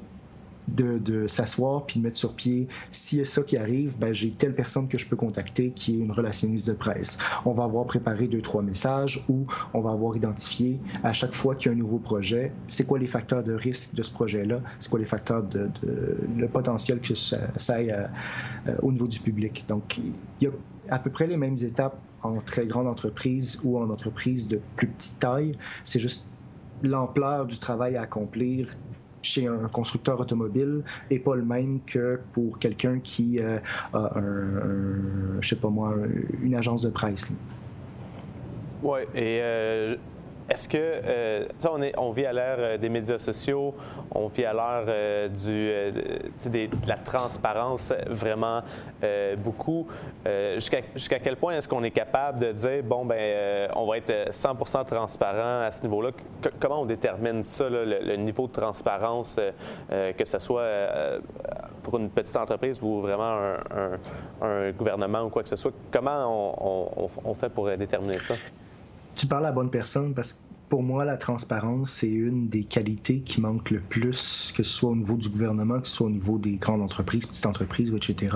[0.68, 4.32] de, s'asseoir puis de mettre sur pied s'il y a ça qui arrive, ben, j'ai
[4.32, 7.18] telle personne que je peux contacter qui est une relationniste de presse.
[7.46, 11.56] On va avoir préparé deux, trois messages ou on va avoir identifié à chaque fois
[11.56, 14.62] qu'il y a un nouveau projet, c'est quoi les facteurs de risque de ce projet-là,
[14.80, 15.70] c'est quoi les facteurs de,
[16.38, 17.38] le potentiel que ça,
[17.70, 19.66] aille euh, au niveau du public?
[19.68, 20.52] Donc, il y a
[20.90, 24.88] à peu près les mêmes étapes en très grande entreprise ou en entreprise de plus
[24.88, 25.58] petite taille.
[25.84, 26.26] C'est juste
[26.84, 28.68] l'ampleur du travail à accomplir
[29.28, 33.60] chez un constructeur automobile est pas le même que pour quelqu'un qui euh,
[33.94, 35.94] a un, je sais pas moi,
[36.42, 37.28] une agence de presse.
[38.82, 39.96] Oui, et euh,
[40.50, 43.76] est-ce que, euh, on, on vit à l'ère euh, des médias sociaux,
[44.12, 48.62] on vit à l'ère euh, du, de la transparence vraiment
[49.44, 49.88] beaucoup.
[50.56, 54.86] Jusqu'à quel point est-ce qu'on est capable de dire, bon, ben, on va être 100%
[54.86, 56.12] transparent à ce niveau-là?
[56.60, 59.40] comment on détermine ça, le, niveau de transparence,
[59.90, 60.66] que ce soit
[61.84, 63.56] pour une petite entreprise ou vraiment
[64.42, 65.74] un, gouvernement ou quoi que ce soit?
[65.92, 68.36] Comment on fait pour déterminer ça?
[69.18, 72.66] Tu parles à la bonne personne parce que pour moi, la transparence, c'est une des
[72.66, 76.08] qualités qui manque le plus, que ce soit au niveau du gouvernement, que ce soit
[76.08, 78.36] au niveau des grandes entreprises, petites entreprises, etc.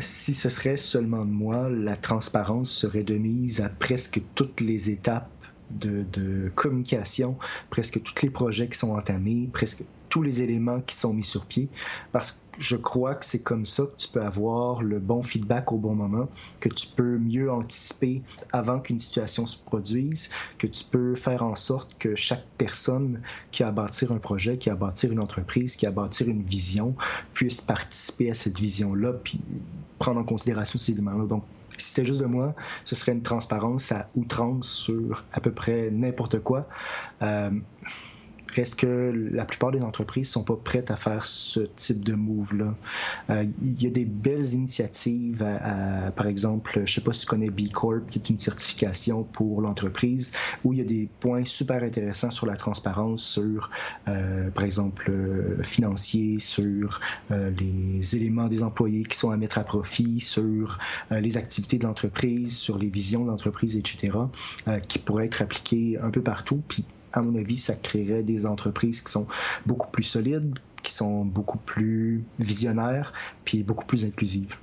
[0.00, 4.90] Si ce serait seulement de moi, la transparence serait de mise à presque toutes les
[4.90, 5.30] étapes
[5.70, 7.36] de, communication,
[7.70, 11.44] presque tous les projets qui sont entamés, presque tous les éléments qui sont mis sur
[11.44, 11.68] pied,
[12.12, 15.72] parce que je crois que c'est comme ça que tu peux avoir le bon feedback
[15.72, 16.28] au bon moment,
[16.60, 18.22] que tu peux mieux anticiper
[18.52, 23.64] avant qu'une situation se produise, que tu peux faire en sorte que chaque personne qui
[23.64, 26.28] a à bâtir un projet, qui a à bâtir une entreprise, qui a à bâtir
[26.28, 26.94] une vision,
[27.32, 29.40] puisse participer à cette vision-là, puis
[29.98, 31.26] prendre en considération ces éléments-là.
[31.26, 31.42] Donc,
[31.78, 35.90] si c'était juste de moi, ce serait une transparence à outrance sur à peu près
[35.90, 36.68] n'importe quoi.
[37.22, 37.50] Euh,
[38.54, 42.74] Reste que la plupart des entreprises sont pas prêtes à faire ce type de move-là?
[43.30, 45.44] Euh, il y a des belles initiatives,
[46.14, 49.60] par exemple, je sais pas si tu connais B Corp, qui est une certification pour
[49.60, 53.70] l'entreprise, où il y a des points super intéressants sur la transparence, sur,
[54.08, 59.64] euh, par exemple, euh, financier, sur les éléments des employés qui sont à mettre à
[59.64, 60.78] profit, sur
[61.10, 64.12] les activités de l'entreprise, sur les visions de l'entreprise, etc.,
[64.88, 66.62] qui pourraient être appliquées un peu partout.
[66.68, 69.26] Puis à mon avis, ça créerait des entreprises qui sont
[69.66, 73.12] beaucoup plus solides, qui sont beaucoup plus visionnaires,
[73.44, 74.56] puis beaucoup plus inclusives.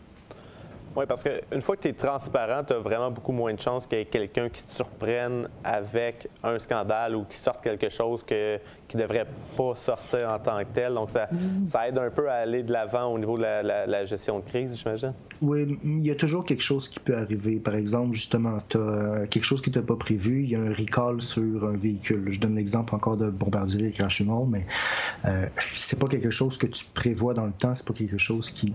[0.95, 3.87] Oui, parce qu'une fois que tu es transparent, tu as vraiment beaucoup moins de chances
[3.87, 8.23] qu'il y ait quelqu'un qui te surprenne avec un scandale ou qui sorte quelque chose
[8.23, 9.25] que, qui ne devrait
[9.55, 10.93] pas sortir en tant que tel.
[10.93, 11.29] Donc, ça,
[11.65, 14.77] ça aide un peu à aller de l'avant au niveau de la, gestion de crise,
[14.77, 15.13] j'imagine.
[15.41, 17.57] Oui, il y a toujours quelque chose qui peut arriver.
[17.57, 20.59] Par exemple, justement, tu as euh, quelque chose qui n'était pas prévu, il y a
[20.59, 22.25] un recall sur un véhicule.
[22.31, 24.65] Je donne l'exemple encore de Bombardier et Crashimont, mais
[25.25, 28.49] euh, c'est pas quelque chose que tu prévois dans le temps, c'est pas quelque chose
[28.49, 28.73] qui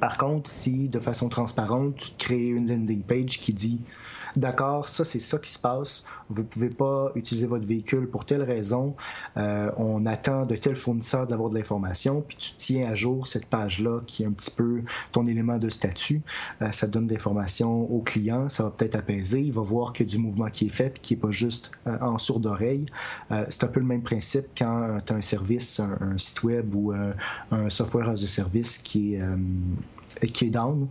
[0.00, 3.84] par contre, si de façon transparente, tu crées une landing page qui dit
[4.36, 8.24] d'accord, ça c'est ça qui se passe, vous ne pouvez pas utiliser votre véhicule pour
[8.24, 8.94] telle raison,
[9.36, 13.46] euh, on attend de tel fournisseur d'avoir de l'information, puis tu tiens à jour cette
[13.46, 16.22] page-là qui est un petit peu ton élément de statut,
[16.62, 20.08] euh, ça donne l'information au client, ça va peut-être apaiser, il va voir qu'il y
[20.08, 22.86] a du mouvement qui est fait, qui n'est pas juste euh, en sourd d'oreille.
[23.48, 26.92] c'est un peu le même principe quand tu as un service, un, site web ou
[26.92, 29.22] un software as a service qui est
[30.32, 30.88] qui est down.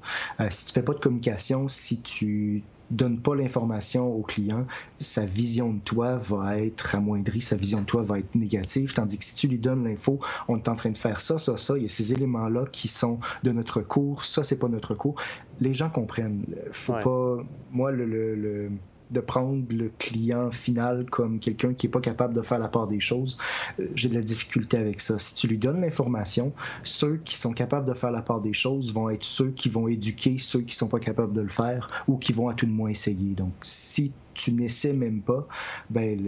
[0.49, 4.65] si tu fais pas de communication, si tu donne pas l'information au client,
[4.99, 9.17] sa vision de toi va être amoindrie, sa vision de toi va être négative, tandis
[9.17, 11.77] que si tu lui donnes l'info, on est en train de faire ça, ça, ça,
[11.77, 15.15] il y a ces éléments-là qui sont de notre cours, ça, c'est pas notre cours.
[15.59, 16.45] Les gens comprennent.
[16.71, 17.37] Faut pas...
[17.71, 18.69] Moi, le
[19.11, 22.87] de prendre le client final comme quelqu'un qui n'est pas capable de faire la part
[22.87, 23.37] des choses,
[23.79, 25.19] euh, j'ai de la difficulté avec ça.
[25.19, 28.93] Si tu lui donnes l'information, ceux qui sont capables de faire la part des choses
[28.93, 31.87] vont être ceux qui vont éduquer ceux qui ne sont pas capables de le faire
[32.07, 33.33] ou qui vont à tout le moins essayer.
[33.33, 35.47] Donc, si tu n'essaies même pas,
[35.89, 36.19] ben,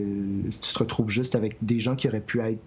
[0.49, 2.61] tu te retrouves juste avec des gens qui auraient pu être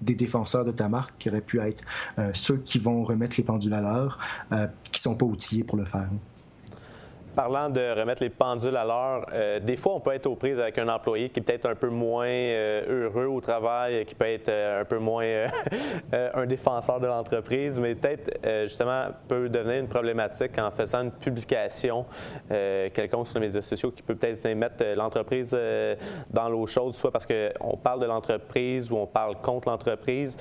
[0.00, 1.82] des défenseurs de ta marque, qui auraient pu être
[2.18, 4.18] euh, ceux qui vont remettre les pendules à l'heure,
[4.52, 6.08] euh, qui sont pas outillés pour le faire.
[7.34, 10.60] Parlant de remettre les pendules à l'heure, euh, des fois, on peut être aux prises
[10.60, 14.26] avec un employé qui est peut-être un peu moins euh, heureux au travail, qui peut
[14.26, 15.24] être euh, un peu moins
[16.12, 22.06] un défenseur de l'entreprise, mais peut-être justement peut devenir une problématique en faisant une publication
[22.48, 25.56] quelconque sur les médias sociaux qui peut peut-être mettre l'entreprise
[26.30, 30.36] dans l'eau chaude, soit parce qu'on parle de l'entreprise ou on parle contre l'entreprise.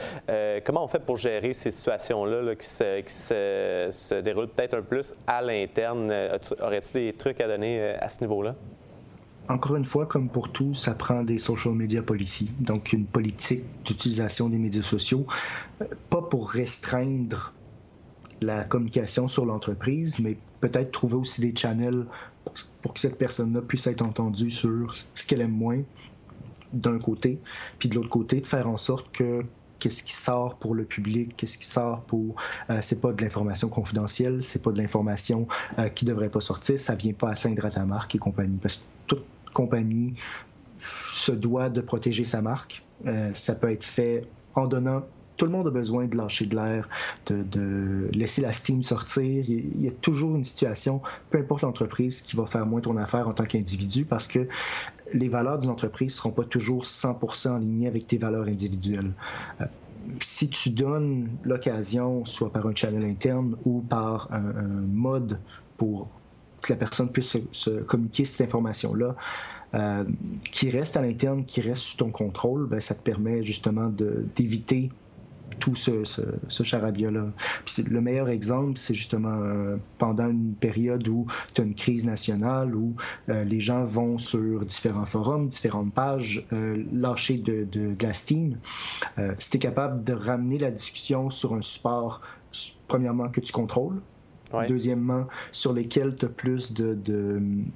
[0.66, 5.16] comment on fait pour gérer ces situations-là qui, se, se, déroulent peut-être un peu plus
[5.26, 6.12] à l'interne?
[6.94, 8.56] Des trucs à donner euh, à ce niveau-là?
[9.50, 13.64] Encore une fois, comme pour tout, ça prend des social media policy, donc une politique
[13.84, 15.26] d'utilisation des médias sociaux,
[15.82, 17.54] euh, pas pour restreindre
[18.42, 22.06] la communication sur l'entreprise, mais peut-être trouver aussi des channels
[22.82, 25.82] pour que cette personne-là puisse être entendue sur ce qu'elle aime moins,
[26.74, 27.40] d'un côté,
[27.80, 29.44] puis de l'autre côté, de faire en sorte que
[29.84, 32.36] qu'est-ce qui sort pour le public, qu'est-ce qui sort pour.
[32.70, 35.46] Euh, c'est pas de l'information confidentielle, c'est pas de l'information
[35.78, 38.58] euh, qui devrait pas sortir, ça vient pas atteindre à ta marque et compagnie.
[38.62, 40.14] Parce que toute compagnie
[41.12, 42.86] se doit de protéger sa marque.
[43.06, 45.04] Euh, ça peut être fait en donnant
[45.38, 46.90] tout le monde a besoin de lâcher de l'air,
[47.28, 49.46] de, laisser la steam sortir.
[49.48, 53.28] Il y a toujours une situation, peu importe l'entreprise, qui va faire moins ton affaire
[53.28, 54.48] en tant qu'individu parce que
[55.14, 59.12] les valeurs d'une entreprise ne seront pas toujours 100% en ligne avec tes valeurs individuelles.
[59.62, 59.66] Euh,
[60.20, 65.40] si tu donnes l'occasion, soit par un channel interne ou par un, mode
[65.78, 66.08] pour
[66.62, 69.16] que la personne puisse se, communiquer cette information-là,
[69.76, 70.04] euh,
[70.52, 73.90] qui reste à l'interne, qui reste sous ton contrôle, ben, ça te permet justement
[74.36, 74.90] d'éviter
[75.60, 77.26] tout ce, ce, charabia-là.
[77.88, 82.76] Le meilleur exemple, c'est justement euh, pendant une période où tu as une crise nationale,
[82.76, 82.96] où
[83.30, 88.14] euh, les gens vont sur différents forums, différentes pages, euh, lâcher de, de, de la
[88.14, 88.58] Steam.
[89.40, 92.22] si tu es capable de ramener la discussion sur un support,
[92.88, 94.02] premièrement, que tu contrôles,
[94.68, 96.98] Deuxièmement, sur lesquels tu as plus de,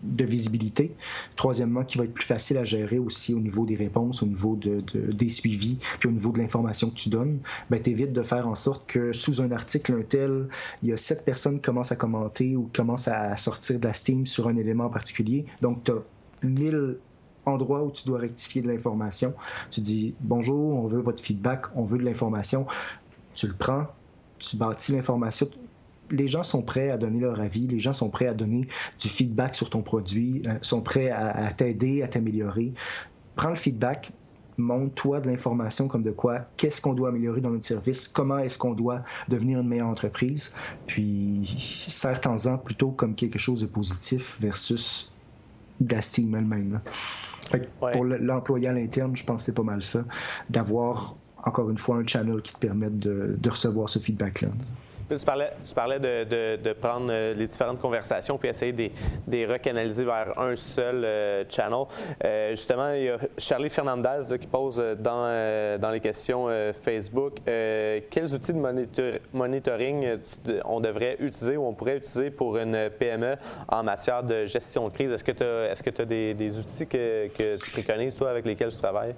[0.03, 0.95] visibilité.
[1.35, 4.55] Troisièmement, qui va être plus facile à gérer aussi au niveau des réponses, au niveau
[4.55, 7.39] de, des suivis, puis au niveau de l'information que tu donnes.
[7.69, 10.47] Ben, tu évites de faire en sorte que sous un article, un tel,
[10.83, 13.93] il y a sept personnes qui commencent à commenter ou commencent à sortir de la
[13.93, 15.45] Steam sur un élément en particulier.
[15.61, 16.03] Donc, tu as
[16.43, 16.97] 1000
[17.45, 19.33] endroits où tu dois rectifier de l'information.
[19.71, 22.67] Tu dis bonjour, on veut votre feedback, on veut de l'information.
[23.33, 23.87] Tu le prends,
[24.39, 25.49] tu bâtis l'information,
[26.11, 28.67] les gens sont prêts à donner leur avis, les gens sont prêts à donner
[28.99, 32.73] du feedback sur ton produit, euh, sont prêts à, t'aider, à t'améliorer.
[33.35, 34.11] Prends le feedback,
[34.57, 38.57] montre-toi de l'information comme de quoi, qu'est-ce qu'on doit améliorer dans notre service, comment est-ce
[38.57, 40.55] qu'on doit devenir une meilleure entreprise,
[40.87, 45.11] puis sers-en plutôt comme quelque chose de positif versus
[45.79, 46.81] de la elle-même.
[47.93, 50.03] Pour l'employé à l'interne, je pense que c'est pas mal ça,
[50.49, 51.15] d'avoir
[51.45, 54.49] encore une fois un channel qui te permette de recevoir ce feedback-là
[55.15, 58.89] tu parlais, tu parlais de, prendre euh, les différentes conversations puis essayer de
[59.27, 61.85] les recanaliser vers un seul euh, channel.
[62.23, 66.47] Euh, justement, il y a Charlie Fernandez qui pose dans, les questions
[66.81, 70.17] Facebook quels outils de monitoring
[70.65, 73.35] on devrait utiliser ou on pourrait utiliser pour une PME
[73.69, 75.11] en matière de gestion de crise?
[75.11, 79.15] Est-ce que tu as, des outils que, que tu préconises, toi, avec lesquels tu travailles?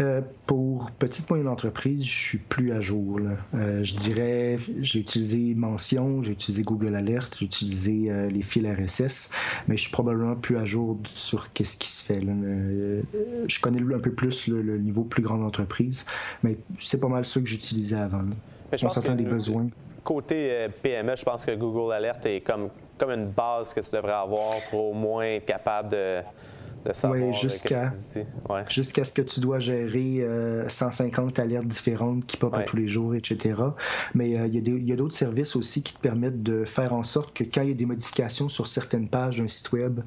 [0.00, 3.20] Euh, pour petite moyenne entreprise, je suis plus à jour.
[3.54, 8.66] Euh, je dirais, j'ai utilisé Mention, j'ai utilisé Google Alert, j'ai utilisé euh, les fils
[8.66, 9.30] RSS,
[9.68, 12.20] mais je suis probablement plus à jour sur qu'est-ce qui se fait.
[12.20, 16.04] je connais un peu plus le, niveau plus grande entreprise,
[16.42, 18.22] mais c'est pas mal ça que j'utilisais avant.
[18.72, 19.66] On s'entend les besoins.
[20.04, 22.68] Côté PME, je pense que Google Alert est comme,
[22.98, 26.20] comme une base que tu devrais avoir pour au moins être capable de
[27.04, 27.92] oui, euh, jusqu'à
[28.68, 30.26] jusqu'à ce que tu dois gérer
[30.68, 33.60] 150 euh, alertes différentes qui popent tous les jours, etc.
[34.14, 37.34] Mais euh, il y a d'autres services aussi qui te permettent de faire en sorte
[37.34, 40.00] que quand il y a des modifications sur certaines pages d'un site web,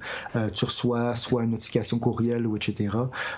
[0.53, 2.95] tu reçois soit une notification courriel ou etc.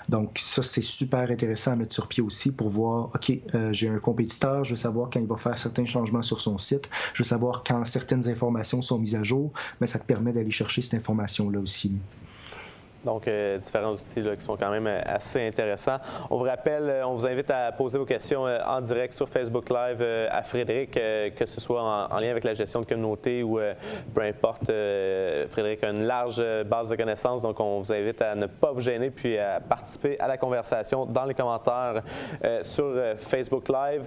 [0.08, 3.32] Donc ça, c'est super intéressant à mettre sur pied aussi pour voir, OK,
[3.72, 6.88] j'ai un compétiteur, je veux savoir quand il va faire certains changements sur son site,
[7.14, 10.50] je veux savoir quand certaines informations sont mises à jour, mais ça te permet d'aller
[10.50, 11.92] chercher cette information-là aussi.
[13.04, 15.98] Donc, euh, différents outils qui sont quand même euh, assez intéressants.
[16.30, 19.70] On vous rappelle, euh, on vous invite à poser vos questions en direct sur Facebook
[19.70, 23.58] Live à Frédéric, que ce soit en, lien avec la gestion de communauté ou
[24.14, 24.66] peu importe.
[25.48, 28.80] Frédéric a une large base de connaissances, donc on vous invite à ne pas vous
[28.80, 32.02] gêner puis à participer à la conversation dans les commentaires
[32.62, 34.06] sur Facebook Live.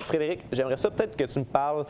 [0.00, 1.84] Frédéric, j'aimerais ça peut-être que tu me parles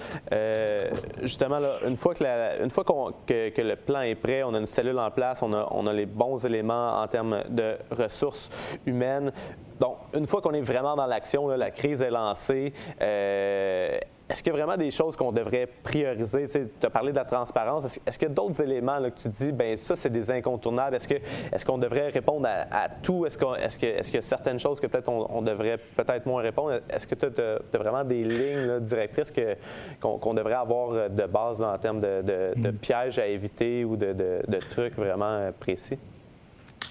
[1.22, 5.42] justement là, une fois, que, le plan est prêt, on a une cellule en place,
[5.42, 8.50] on a, on a les bons éléments en termes de ressources
[8.86, 9.32] humaines.
[9.80, 13.98] Donc, une fois qu'on est vraiment dans l'action, la crise est lancée, euh,
[14.30, 16.46] est-ce qu'il y a vraiment des choses qu'on devrait prioriser?
[16.46, 17.98] Tu as parlé de la transparence.
[18.06, 20.94] Est-ce, qu'il y a d'autres éléments là, que tu dis, ben ça, c'est des incontournables?
[20.96, 23.26] Est-ce, que, est-ce qu'on devrait répondre à, tout?
[23.26, 26.26] Est-ce, qu'on, est-ce, que, est-ce qu'il y a certaines choses que peut-être on, devrait peut-être
[26.26, 26.78] moins répondre?
[26.88, 29.56] Est-ce que tu as, vraiment des lignes directrices que,
[30.00, 32.74] qu'on, devrait avoir de base en termes de, de, mm.
[32.74, 35.98] pièges à éviter ou de, de trucs vraiment précis?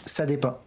[0.06, 0.60] Ça dépend.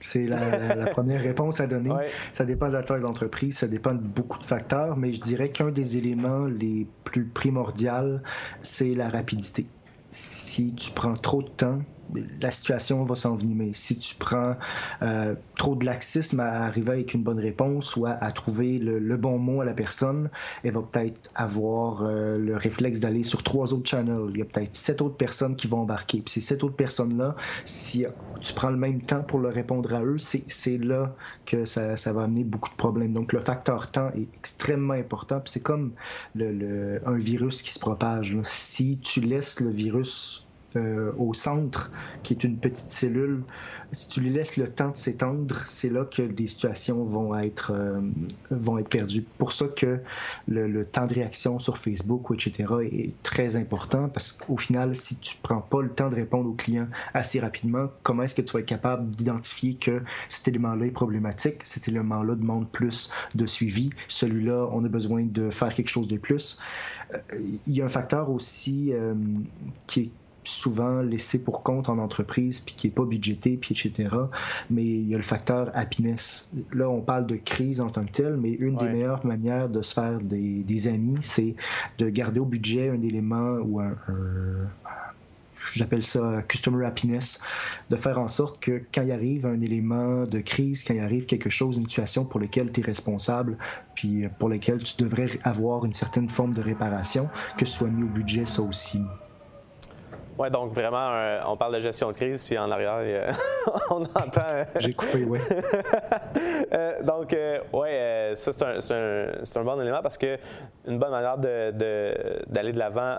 [0.00, 1.90] C'est la, première réponse à donner.
[2.32, 5.20] Ça dépend de la taille de l'entreprise, ça dépend de beaucoup de facteurs, mais je
[5.20, 8.18] dirais qu'un des éléments les plus primordiaux,
[8.62, 9.66] c'est la rapidité.
[10.10, 11.78] Si tu prends trop de temps,
[12.40, 13.70] la situation va s'envenimer.
[13.74, 14.56] Si tu prends
[15.02, 19.38] euh, trop de laxisme à arriver avec une bonne réponse ou à, trouver le, bon
[19.38, 20.30] mot à la personne,
[20.64, 24.30] elle va peut-être avoir euh, le réflexe d'aller sur trois autres channels.
[24.30, 26.20] Il y a peut-être sept autres personnes qui vont embarquer.
[26.20, 28.04] Puis ces sept autres personnes-là, si
[28.40, 31.14] tu prends le même temps pour leur répondre à eux, c'est là
[31.46, 33.12] que ça, va amener beaucoup de problèmes.
[33.12, 35.40] Donc le facteur temps est extrêmement important.
[35.40, 35.92] Puis c'est comme
[36.38, 38.36] un virus qui se propage.
[38.42, 40.46] Si tu laisses le virus
[40.76, 41.90] euh, au centre,
[42.22, 43.42] qui est une petite cellule,
[43.92, 47.72] si tu lui laisses le temps de s'étendre, c'est là que des situations vont être,
[47.74, 48.00] euh,
[48.50, 49.24] vont être perdues.
[49.36, 50.00] Pour ça que
[50.48, 55.36] le, temps de réaction sur Facebook, etc., est très important parce qu'au final, si tu
[55.42, 58.60] prends pas le temps de répondre aux clients assez rapidement, comment est-ce que tu vas
[58.60, 64.68] être capable d'identifier que cet élément-là est problématique, cet élément-là demande plus de suivi, celui-là,
[64.72, 66.58] on a besoin de faire quelque chose de plus.
[67.12, 67.18] Euh,
[67.66, 68.92] il y a un facteur aussi
[69.86, 70.10] qui est
[70.44, 74.14] souvent laissé pour compte en entreprise, puis qui n'est pas budgété, puis etc.
[74.70, 76.48] Mais il y a le facteur happiness.
[76.72, 79.82] Là, on parle de crise en tant que telle, mais une des meilleures manières de
[79.82, 81.54] se faire des, amis, c'est
[81.98, 83.94] de garder au budget un élément ou un,
[85.74, 87.40] j'appelle ça customer happiness,
[87.90, 91.26] de faire en sorte que quand il arrive un élément de crise, quand il arrive
[91.26, 93.56] quelque chose, une situation pour laquelle tu es responsable,
[93.94, 98.02] puis pour laquelle tu devrais avoir une certaine forme de réparation, que ce soit mis
[98.02, 99.02] au budget, ça aussi.
[100.38, 101.10] Oui, donc vraiment,
[101.46, 103.36] on parle de gestion de crise, puis en arrière,
[103.90, 104.46] on entend.
[104.78, 105.38] J'ai coupé, oui.
[106.72, 110.38] Euh, donc, euh, oui, euh, ça, c'est un, un, bon élément parce que
[110.86, 113.18] une bonne manière d'aller de, l'avant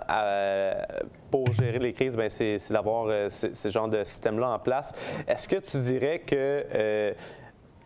[1.30, 4.94] pour gérer les crises, ben, c'est d'avoir ce, genre de système-là en place.
[5.28, 7.14] Est-ce que tu dirais que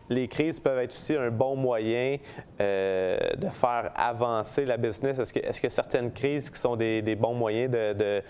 [0.08, 2.16] les crises peuvent être aussi un bon moyen
[2.60, 5.18] euh, de faire avancer la business.
[5.18, 8.22] Est-ce que, est que, certaines crises qui sont des, bons moyens de,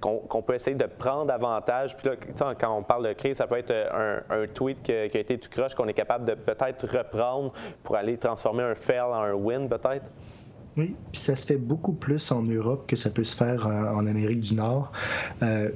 [0.00, 1.96] qu'on, peut essayer de prendre avantage?
[1.96, 2.16] Puis là,
[2.58, 5.74] quand on parle de crise, ça peut être un, tweet qui a, été tout croche
[5.74, 10.04] qu'on est capable de peut-être reprendre pour aller transformer un fail en un win, peut-être?
[10.76, 13.94] Oui, puis ça se fait beaucoup plus en Europe que ça peut se faire euh,
[13.94, 14.90] en, Amérique du Nord.
[15.42, 15.70] Euh,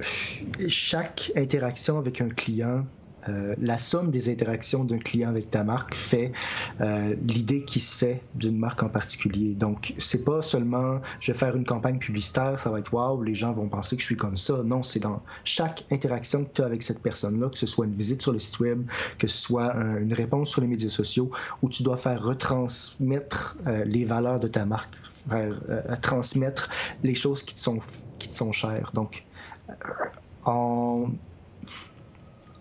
[0.67, 2.83] chaque interaction avec un client
[3.27, 6.31] euh, la somme des interactions d'un client avec ta marque fait
[6.79, 9.53] euh, l'idée qui se fait d'une marque en particulier.
[9.53, 13.35] Donc, c'est pas seulement je vais faire une campagne publicitaire, ça va être waouh, les
[13.35, 14.61] gens vont penser que je suis comme ça.
[14.63, 17.93] Non, c'est dans chaque interaction que tu as avec cette personne-là, que ce soit une
[17.93, 18.83] visite sur le site web,
[19.17, 21.29] que ce soit une réponse sur les médias sociaux,
[21.61, 24.93] où tu dois faire retransmettre euh, les valeurs de ta marque,
[25.29, 25.59] faire
[26.01, 26.69] transmettre
[27.03, 27.79] les choses qui te sont,
[28.17, 28.91] qui te sont chères.
[28.93, 29.25] Donc,
[30.45, 31.09] en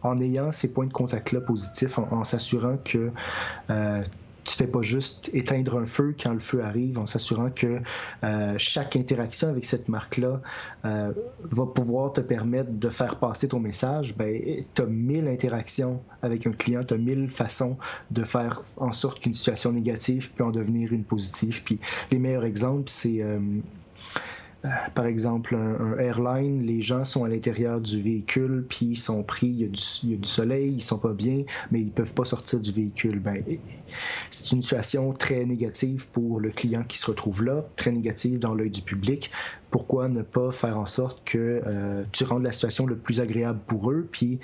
[0.02, 3.10] en ayant ces points de contact-là positifs, en, s'assurant que
[3.70, 4.02] euh,
[4.48, 7.80] tu fais pas juste éteindre un feu quand le feu arrive, en s'assurant que
[8.24, 10.40] euh, chaque interaction avec cette marque-là
[10.86, 14.40] euh, va pouvoir te permettre de faire passer ton message, ben,
[14.74, 17.76] tu as mille interactions avec un client, tu as mille façons
[18.10, 21.62] de faire en sorte qu'une situation négative peut en devenir une positive.
[22.10, 23.38] Les meilleurs exemples, c'est euh,
[24.94, 29.46] par exemple, un, airline, les gens sont à l'intérieur du véhicule, puis ils sont pris,
[29.46, 32.72] il y, a du, soleil, ils sont pas bien, mais ils peuvent pas sortir du
[32.72, 33.20] véhicule.
[33.20, 33.42] Ben,
[34.30, 38.54] c'est une situation très négative pour le client qui se retrouve là, très négative dans
[38.54, 39.30] l'œil du public.
[39.70, 43.60] Pourquoi ne pas faire en sorte que euh, tu rendes la situation le plus agréable
[43.66, 44.40] pour eux, puis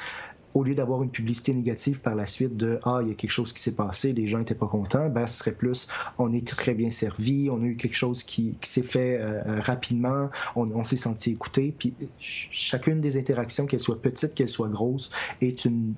[0.54, 3.30] au lieu d'avoir une publicité négative par la suite de Ah, il y a quelque
[3.30, 5.88] chose qui s'est passé, les gens n'étaient pas contents, ben, ce serait plus
[6.18, 9.60] On est très bien servi, on a eu quelque chose qui, s'est fait euh, euh,
[9.60, 11.74] rapidement, on, s'est senti écouté.
[11.76, 15.94] Puis chacune des interactions, qu'elle soit petite, qu'elle soit grosse, est une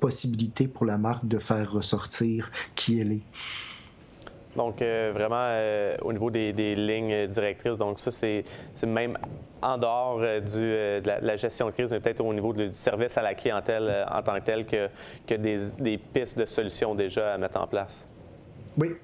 [0.00, 3.24] possibilité pour la marque de faire ressortir qui elle est.
[4.56, 8.44] Donc, euh, vraiment, euh, au niveau des, lignes directrices, donc ça, c'est
[8.84, 9.16] même
[9.62, 13.22] en dehors euh, de, la, gestion de crise, mais peut-être au niveau du service à
[13.22, 14.88] la clientèle en tant que tel, que,
[15.36, 18.04] des pistes de solutions déjà à mettre en place.
[18.76, 18.96] Oui,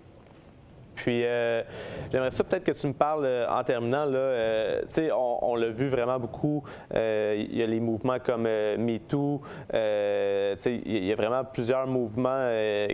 [0.97, 1.63] puis, euh,
[2.11, 4.07] j'aimerais ça peut-être que tu me parles euh, en terminant.
[4.07, 4.83] Là, euh,
[5.15, 6.65] on, l'a vu vraiment beaucoup.
[6.93, 9.43] Il y a les mouvements comme MeToo.
[9.73, 12.49] il y a vraiment plusieurs mouvements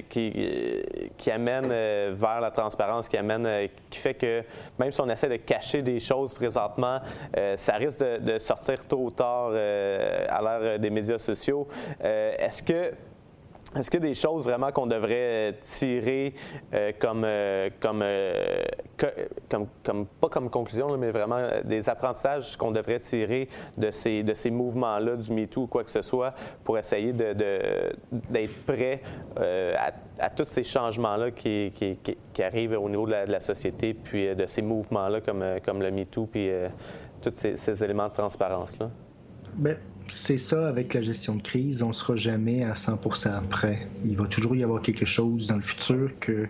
[0.09, 0.83] qui,
[1.17, 1.73] qui amènent
[2.13, 4.43] vers la transparence, qui amènent, qui fait que
[4.79, 7.01] même si on essaie de cacher des choses présentement,
[7.57, 9.53] ça risque de, de, sortir tôt ou tard à
[10.43, 11.69] l'ère des médias sociaux.
[12.01, 12.93] Est-ce que
[13.75, 16.35] est-ce qu'il y a des choses vraiment qu'on devrait tirer
[16.75, 19.11] euh, comme, euh, euh,
[19.49, 23.49] comme, comme, pas comme conclusion, mais vraiment des apprentissages qu'on devrait tirer
[23.79, 28.65] de ces, de ces mouvements-là, du MeToo ou quoi que ce soit, pour essayer d'être
[28.67, 29.01] prêt
[30.19, 31.73] à, tous ces changements-là qui,
[32.41, 36.51] arrivent au niveau de la, société, puis de ces mouvements-là comme, comme le MeToo, puis
[37.23, 38.91] tous ces, éléments de transparence-là?
[39.55, 39.77] Bien,
[40.13, 43.89] c'est ça avec la gestion de crise, on ne sera jamais à 100% prêt.
[44.05, 46.47] Il va toujours y avoir quelque chose dans le futur que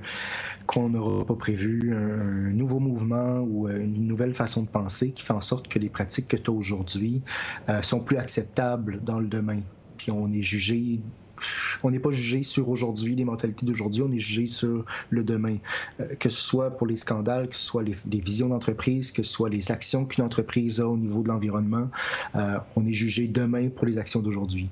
[0.67, 5.33] qu'on n'aura pas prévu, un, nouveau mouvement ou une nouvelle façon de penser qui fait
[5.33, 7.23] en sorte que les pratiques que tu as aujourd'hui
[7.69, 9.61] euh, sont plus acceptables dans le demain.
[9.97, 11.01] Puis on est jugé
[11.83, 15.57] on n'est pas jugé sur aujourd'hui, les mentalités d'aujourd'hui, on est jugé sur le demain.
[16.01, 19.33] Euh, que ce soit pour les scandales, que ce soit les, visions d'entreprise, que ce
[19.33, 21.91] soit les actions qu'une entreprise a au niveau de l'environnement,
[22.37, 24.69] euh, on est jugé demain pour les actions d'aujourd'hui.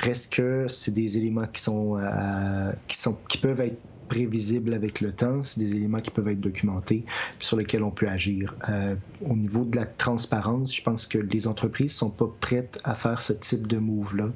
[0.00, 3.80] Reste que c'est des éléments qui sont, euh, qui sont qui peuvent être
[4.10, 5.42] prévisibles avec le temps.
[5.44, 7.04] C'est des éléments qui peuvent être documentés
[7.38, 8.54] sur lesquels on peut agir.
[8.68, 8.96] Euh,
[9.26, 13.20] au niveau de la transparence, je pense que les entreprises sont pas prêtes à faire
[13.22, 14.30] ce type de move-là.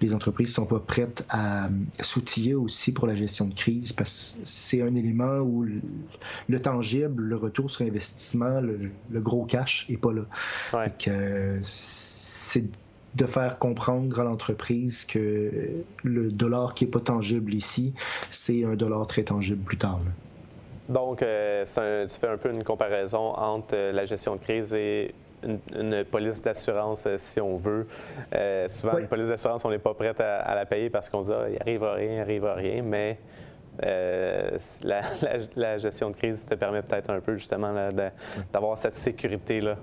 [0.00, 1.68] Les entreprises sont pas prêtes à
[2.00, 5.64] s'outiller aussi pour la gestion de crise parce que c'est un élément où
[6.48, 10.22] le, tangible, le retour sur investissement, le, gros cash est pas là.
[11.08, 12.70] Euh, c'est
[13.18, 15.50] de faire comprendre à l'entreprise que
[16.04, 17.92] le dollar qui n'est pas tangible ici,
[18.30, 20.00] c'est un dollar très tangible plus tard.
[20.88, 25.14] Donc, euh, tu fais un peu une comparaison entre euh, la gestion de crise et
[25.42, 27.86] une, police d'assurance, euh, si on veut.
[28.68, 31.34] souvent, une police d'assurance, on n'est pas prêt à, la payer parce qu'on se dit,
[31.34, 33.18] ah, il arrive rien, il arrive rien, mais
[34.82, 37.72] la, gestion de crise te permet peut-être un peu justement
[38.52, 39.76] d'avoir cette sécurité-là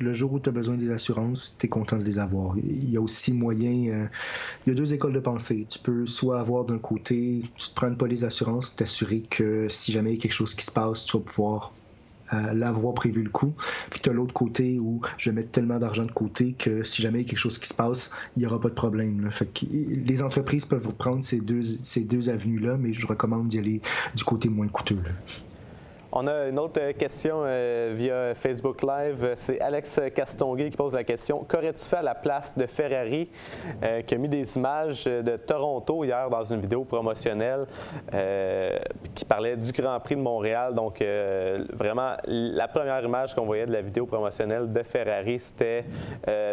[0.00, 2.56] le jour où tu as besoin des assurances, tu es content de les avoir.
[2.58, 3.92] Il y a aussi moyen.
[3.92, 4.06] Euh,
[4.66, 5.66] il y a deux écoles de pensée.
[5.68, 9.92] Tu peux soit avoir d'un côté, tu te prends pas les assurances, t'assurer que si
[9.92, 11.72] jamais il y a quelque chose qui se passe, tu vas pouvoir
[12.32, 13.54] euh, l'avoir prévu le coup.
[13.90, 17.02] Puis tu as l'autre côté où je vais mettre tellement d'argent de côté que si
[17.02, 19.30] jamais il y a quelque chose qui se passe, il n'y aura pas de problème.
[19.30, 23.58] Fait que les entreprises peuvent prendre ces deux, ces deux avenues-là, mais je recommande d'y
[23.58, 23.82] aller
[24.14, 25.02] du côté moins coûteux.
[26.16, 29.32] On a une autre question euh, via Facebook Live.
[29.34, 33.28] C'est Alex Castonguay qui pose la question Qu'aurais-tu fait à la place de Ferrari
[33.82, 37.66] euh, qui a mis des images de Toronto hier dans une vidéo promotionnelle
[38.12, 38.78] euh,
[39.12, 40.72] qui parlait du Grand Prix de Montréal?
[40.72, 41.04] Donc,
[41.72, 45.84] vraiment, la première image qu'on voyait de la vidéo promotionnelle de Ferrari, c'était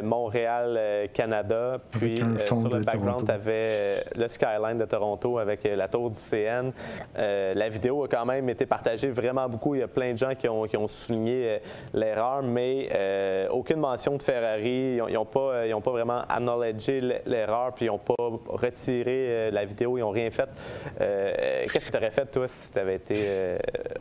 [0.01, 1.74] Montréal-Canada.
[1.91, 6.72] Puis, sur le background, tu avais le skyline de Toronto avec la tour du CN.
[7.16, 9.76] la vidéo a quand même été partagée vraiment beaucoup.
[9.76, 11.60] Il y a plein de gens qui ont, souligné euh,
[11.93, 14.97] l'erreur, mais euh, aucune mention de Ferrari.
[15.08, 18.16] Ils n'ont pas, euh, pas vraiment acknowledgé l'erreur, puis ils n'ont pas
[18.47, 20.49] retiré la vidéo, ils n'ont rien fait.
[20.97, 23.16] Qu'est-ce que tu aurais fait, toi, si tu avais été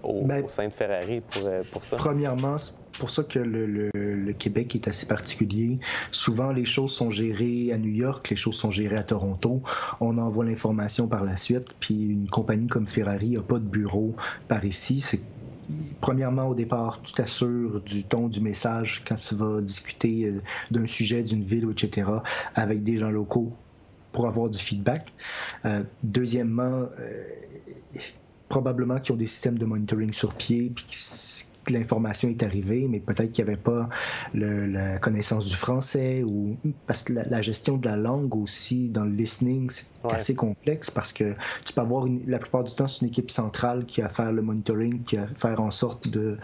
[0.02, 1.42] ben, au, sein de Ferrari pour,
[1.72, 1.96] pour ça?
[1.96, 2.56] Premièrement,
[2.98, 3.90] pour ça que le,
[4.38, 5.78] Québec est assez particulier.
[6.10, 9.62] Souvent, les choses sont gérées à New York, les choses sont gérées à Toronto.
[10.00, 14.14] On envoie l'information par la suite, puis une compagnie comme Ferrari n'a pas de bureau
[14.48, 15.02] par ici.
[15.04, 15.20] C'est
[16.00, 20.86] premièrement, au départ, tu t'assures du ton du message quand tu vas discuter euh, d'un
[20.86, 22.10] sujet, d'une ville, etc.,
[22.54, 23.52] avec des gens locaux
[24.12, 25.12] pour avoir du feedback.
[25.64, 27.24] Euh, deuxièmement, euh,
[28.48, 30.72] probablement qu'ils ont des systèmes de monitoring sur pied,
[31.72, 33.88] l'information est arrivée, mais peut-être qu'il n'y avait pas
[34.34, 36.56] la connaissance du français ou
[36.86, 41.12] parce que la, gestion de la langue aussi dans le listening, c'est assez complexe parce
[41.12, 44.08] que tu peux avoir la plupart du temps c'est une équipe centrale qui a à
[44.08, 46.36] faire le monitoring, qui a à faire en sorte de,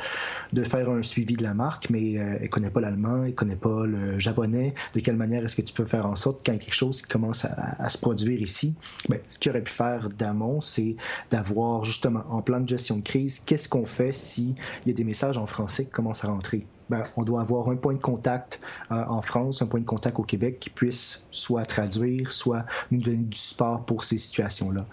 [0.53, 3.31] de faire un suivi de la marque, mais euh, elle ne connaît pas l'allemand, elle
[3.31, 4.75] ne connaît pas le japonais.
[4.95, 7.89] De quelle manière est-ce que tu peux faire en sorte quand quelque chose commence à,
[7.89, 8.75] se produire ici,
[9.09, 10.97] ben, ce qu'il aurait pu faire d'amont, c'est
[11.31, 14.55] d'avoir justement en plan de gestion de crise, qu'est-ce qu'on fait s'il
[14.87, 16.67] y a des messages en français qui commencent à rentrer.
[16.89, 18.61] Ben, on doit avoir un point de contact
[18.93, 23.01] euh, en France, un point de contact au Québec qui puisse soit traduire, soit nous
[23.01, 24.87] donner du support pour ces situations-là.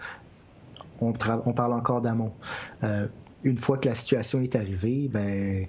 [1.02, 1.14] On,
[1.46, 2.34] on, parle encore d'amont.
[2.84, 3.08] Euh,
[3.44, 5.68] une fois que la situation est arrivée, ben,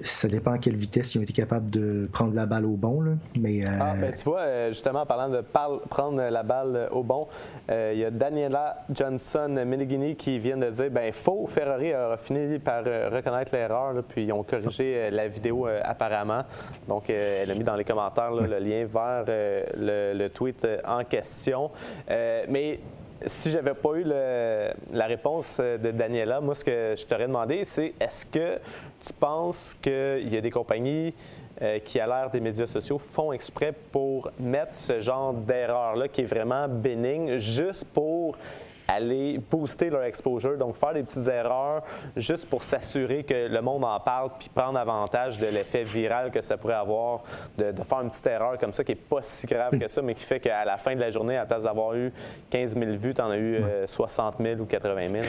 [0.00, 2.94] ça dépend à quelle vitesse ils ont été capables de prendre la balle au bon.
[3.38, 5.42] Mais, euh, ah, ben, tu vois, euh, justement, en parlant de
[5.88, 7.28] prendre la balle au bon,
[7.70, 12.16] euh, il y a Daniela Johnson Meligini qui vient de dire ben faux, Ferrari a
[12.16, 16.42] fini par reconnaître l'erreur, puis ils ont corrigé la vidéo apparemment.
[16.88, 21.70] Donc, elle a mis dans les commentaires le lien vers le, le, tweet en question.
[22.08, 22.80] mais
[23.26, 27.94] si j'avais pas eu la réponse de Daniela, moi, ce que je t'aurais demandé, c'est
[28.00, 28.58] est-ce que
[29.04, 31.14] tu penses qu'il y a des compagnies
[31.62, 36.22] euh, qui, à l'ère des médias sociaux, font exprès pour mettre ce genre d'erreur-là qui
[36.22, 38.36] est vraiment bénigne, juste pour
[38.88, 41.82] aller booster leur exposure, donc faire des petites erreurs
[42.16, 46.40] juste pour s'assurer que le monde en parle puis prendre avantage de l'effet viral que
[46.40, 47.22] ça pourrait avoir
[47.56, 50.14] de, faire une petite erreur comme ça qui n'est pas si grave que ça, mais
[50.14, 52.12] qui fait qu'à la fin de la journée, à la place d'avoir eu
[52.50, 55.24] 15 000 vues, tu en as eu 60 euh, 000 ou 80 000.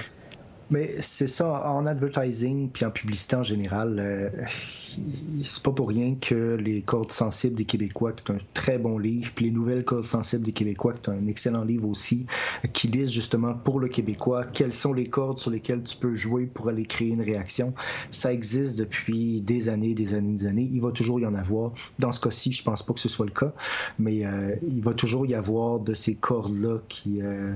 [0.71, 4.29] Mais c'est ça, en advertising puis en publicité en général, euh,
[5.43, 8.97] c'est pas pour rien que Les cordes sensibles des Québécois, qui est un très bon
[8.97, 12.25] livre, puis Les nouvelles cordes sensibles des Québécois, qui est un excellent livre aussi,
[12.73, 16.45] qui lise justement pour le Québécois quelles sont les cordes sur lesquelles tu peux jouer
[16.47, 17.73] pour aller créer une réaction.
[18.09, 20.69] Ça existe depuis des années, des années, des années.
[20.73, 21.73] Il va toujours y en avoir.
[21.99, 23.53] Dans ce cas-ci, je pense pas que ce soit le cas,
[23.99, 27.53] mais euh, il va toujours y avoir de ces cordes-là qui, euh,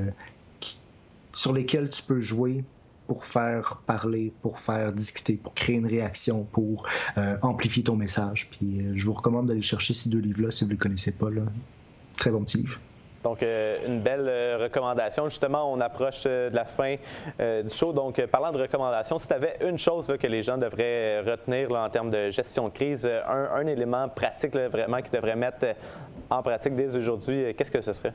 [1.33, 2.63] sur lesquelles tu peux jouer
[3.09, 6.87] pour faire parler, pour faire discuter, pour créer une réaction, pour
[7.17, 8.51] euh, amplifier ton message.
[8.51, 11.11] Puis euh, je vous recommande d'aller chercher ces deux livres-là si vous ne les connaissez
[11.11, 11.31] pas.
[11.31, 11.41] Là.
[12.15, 12.79] Très bon petit livre.
[13.23, 15.27] Donc, euh, une belle recommandation.
[15.27, 16.97] Justement, on approche de la fin
[17.39, 17.93] du show.
[17.93, 21.89] Donc, parlant de recommandations, si tu avais une chose que les gens devraient retenir en
[21.89, 25.65] termes de gestion de crise, un, élément pratique vraiment qu'ils devraient mettre
[26.29, 28.13] en pratique dès aujourd'hui, qu'est-ce que ce serait?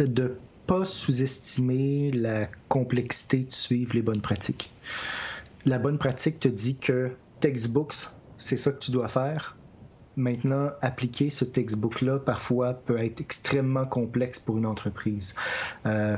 [0.00, 4.72] De pas sous-estimer la complexité de suivre les bonnes pratiques.
[5.66, 7.10] La bonne pratique te dit que
[7.40, 8.08] textbooks,
[8.38, 9.56] c'est ça que tu dois faire.
[10.16, 15.34] Maintenant, appliquer ce textbook-là, parfois, peut être extrêmement complexe pour une entreprise.
[15.86, 16.16] Euh,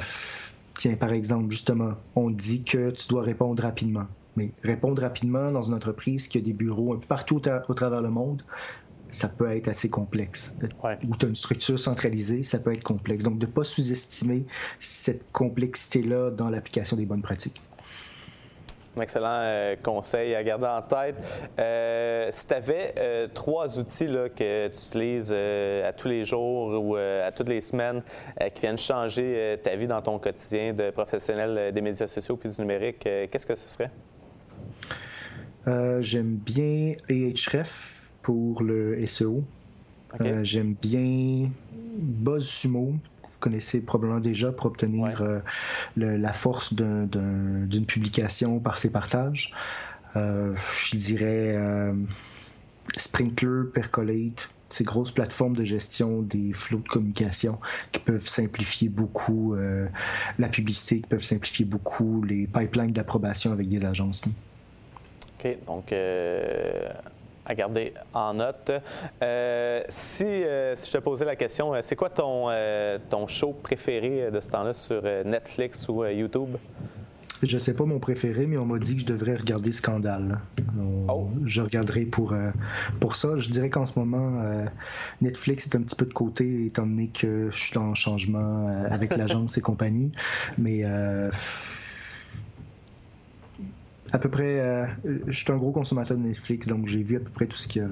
[0.76, 4.06] tiens, par exemple, justement, on dit que tu dois répondre rapidement.
[4.36, 8.02] Mais répondre rapidement dans une entreprise qui a des bureaux un peu partout au travers
[8.02, 8.42] le monde,
[9.16, 10.58] ça peut être assez complexe.
[11.08, 13.24] Ou tu as une structure centralisée, ça peut être complexe.
[13.24, 14.44] Donc, de ne pas sous-estimer
[14.78, 17.60] cette complexité-là dans l'application des bonnes pratiques.
[18.94, 21.16] Un excellent euh, conseil à garder en tête.
[21.58, 26.96] Euh, si tu avais euh, trois outils que tu utilises à tous les jours ou
[26.96, 28.02] à toutes les semaines
[28.54, 32.60] qui viennent changer ta vie dans ton quotidien de professionnel des médias sociaux puis du
[32.60, 33.90] numérique, qu'est-ce que ce serait?
[36.00, 37.95] J'aime bien Ahref
[38.26, 39.44] pour le SEO.
[40.20, 41.48] Euh, j'aime bien
[41.96, 42.86] BuzzSumo.
[42.90, 45.38] Vous connaissez probablement déjà pour obtenir euh,
[45.94, 49.54] la force d'une publication par ses partages.
[50.16, 50.56] Euh,
[50.90, 51.56] je dirais
[52.96, 57.60] Sprinkler, Percolate, ces grosses plateformes de gestion des flots de communication
[57.92, 59.54] qui peuvent simplifier beaucoup
[60.40, 64.24] la publicité, qui peuvent simplifier beaucoup les pipelines d'approbation avec des agences.
[65.38, 65.92] OK, donc
[67.46, 68.70] à garder en note.
[69.22, 72.48] Euh, si, euh, si, je te posais la question, euh, c'est quoi ton,
[73.08, 76.56] ton show préféré de ce temps-là sur Netflix ou YouTube?
[77.42, 80.40] Je sais pas mon préféré, mais on m'a dit que je devrais regarder Scandale.
[81.08, 81.28] Oh.
[81.44, 82.34] Je regarderai pour,
[82.98, 83.36] pour ça.
[83.36, 84.42] Je dirais qu'en ce moment,
[85.20, 89.14] Netflix est un petit peu de côté, étant donné que je suis en changement avec
[89.16, 90.12] l'agence et compagnie.
[90.56, 90.82] Mais
[94.12, 94.60] à peu près.
[94.60, 94.86] Euh,
[95.26, 97.68] je suis un gros consommateur de Netflix, donc j'ai vu à peu près tout ce
[97.68, 97.88] qu'il y a.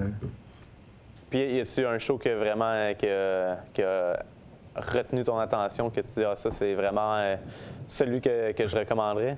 [1.29, 4.23] Puis, y a-tu un show qui a vraiment qui a,
[4.75, 7.35] retenu ton attention, que tu dis, ah, ça, c'est vraiment euh,
[7.87, 9.37] celui que, je recommanderais?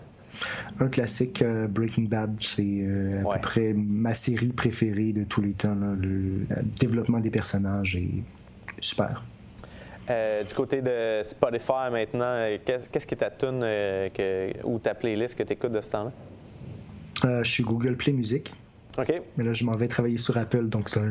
[0.80, 2.86] Un classique, euh, Breaking Bad, c'est
[3.28, 5.76] à peu près ma série préférée de tous les temps.
[5.76, 6.46] Le,
[6.80, 8.24] développement des personnages est
[8.80, 9.24] super.
[10.08, 13.64] du côté de Spotify maintenant, qu'est-ce qui est ta tune
[14.64, 16.12] ou ta playlist que tu écoutes de ce temps-là?
[17.26, 18.54] Euh, je suis Google Play Music.
[18.98, 19.14] OK.
[19.38, 21.02] Mais là, je m'en vais travailler sur Apple, donc c'est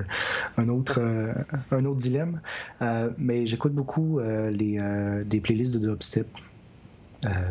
[0.56, 1.32] un, autre, euh,
[1.70, 2.40] un autre dilemme.
[2.82, 4.78] Euh, mais j'écoute beaucoup les,
[5.24, 6.26] des playlists de dubstep.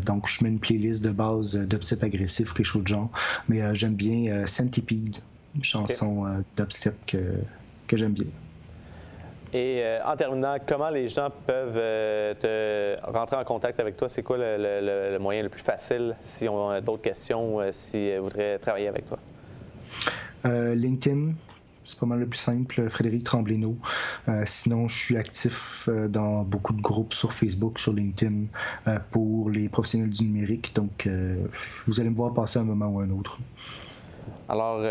[0.05, 3.11] donc, je mets une playlist de base dubstep agressif, quelque chose de genre.
[3.47, 5.17] Mais j'aime bien Centipede,
[5.55, 6.25] une chanson
[6.57, 7.35] dubstep que,
[7.87, 8.27] que j'aime bien.
[9.53, 14.09] Et euh, en terminant, comment les gens peuvent euh, te rentrer en contact avec toi?
[14.09, 18.19] C'est quoi le, moyen le plus facile si on a d'autres questions ou euh, s'ils
[18.19, 19.17] voudraient travailler avec toi?
[20.43, 21.31] LinkedIn,
[21.83, 23.75] c'est pas mal le plus simple, Frédéric Trembleno.
[24.45, 28.45] sinon, je suis actif dans beaucoup de groupes sur Facebook, sur LinkedIn
[29.09, 30.75] pour les professionnels du numérique.
[30.75, 31.09] Donc,
[31.87, 33.39] vous allez me voir passer un moment ou un autre.
[34.47, 34.85] Alors,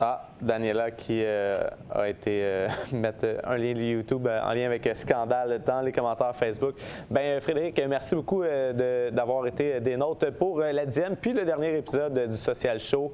[0.00, 4.66] ah, Daniela qui euh, a été euh, mettre un lien de YouTube euh, en lien
[4.66, 6.74] avec Scandale dans les commentaires Facebook.
[7.10, 12.28] Ben Frédéric, merci beaucoup d'avoir été des nôtres pour la dixième puis le dernier épisode
[12.28, 13.12] du Social Show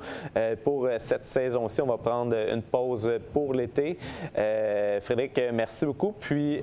[0.64, 1.80] pour cette saison-ci.
[1.82, 3.98] On va prendre une pause pour l'été.
[5.00, 6.12] Frédéric, merci beaucoup.
[6.18, 6.60] Puis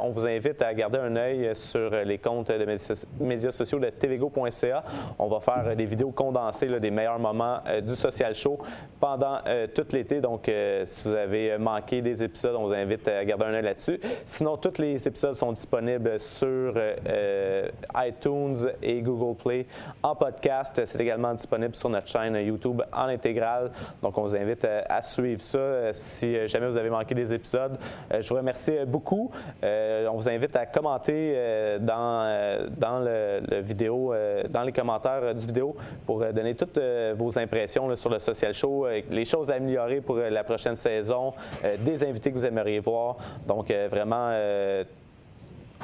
[0.00, 2.66] on vous invite à garder un œil sur les comptes de
[3.20, 4.84] médias sociaux de tvgo.ca.
[5.18, 8.58] On va faire des vidéos condensées des meilleurs moments du Social Show
[9.00, 9.38] pendant
[9.74, 10.50] tout Donc,
[10.84, 14.00] si vous avez manqué des épisodes, on vous invite à garder un œil là-dessus.
[14.26, 16.74] Sinon, tous les épisodes sont disponibles sur
[17.96, 19.66] iTunes et Google Play
[20.02, 20.82] en podcast.
[20.84, 23.70] C'est également disponible sur notre chaîne YouTube en intégrale.
[24.02, 27.76] Donc, on vous invite à, suivre ça si jamais vous avez manqué des épisodes.
[28.10, 29.30] je vous remercie beaucoup.
[29.62, 31.36] on vous invite à commenter
[31.80, 34.14] dans, dans le, vidéo,
[34.48, 35.76] dans les commentaires du vidéo
[36.06, 36.80] pour donner toutes
[37.16, 41.32] vos impressions sur le Social Show, les choses à améliorer pour la prochaine saison,
[41.78, 43.16] des invités que vous aimeriez voir.
[43.46, 44.28] Donc, vraiment,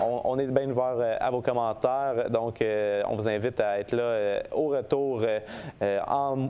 [0.01, 2.31] on, est bien ouvert à vos commentaires.
[2.31, 2.65] Donc,
[3.09, 5.23] on vous invite à être là au retour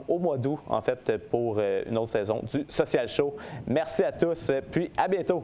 [0.07, 3.35] au mois d'août, en fait, pour une autre saison du Social Show.
[3.67, 5.43] Merci à tous, puis à bientôt.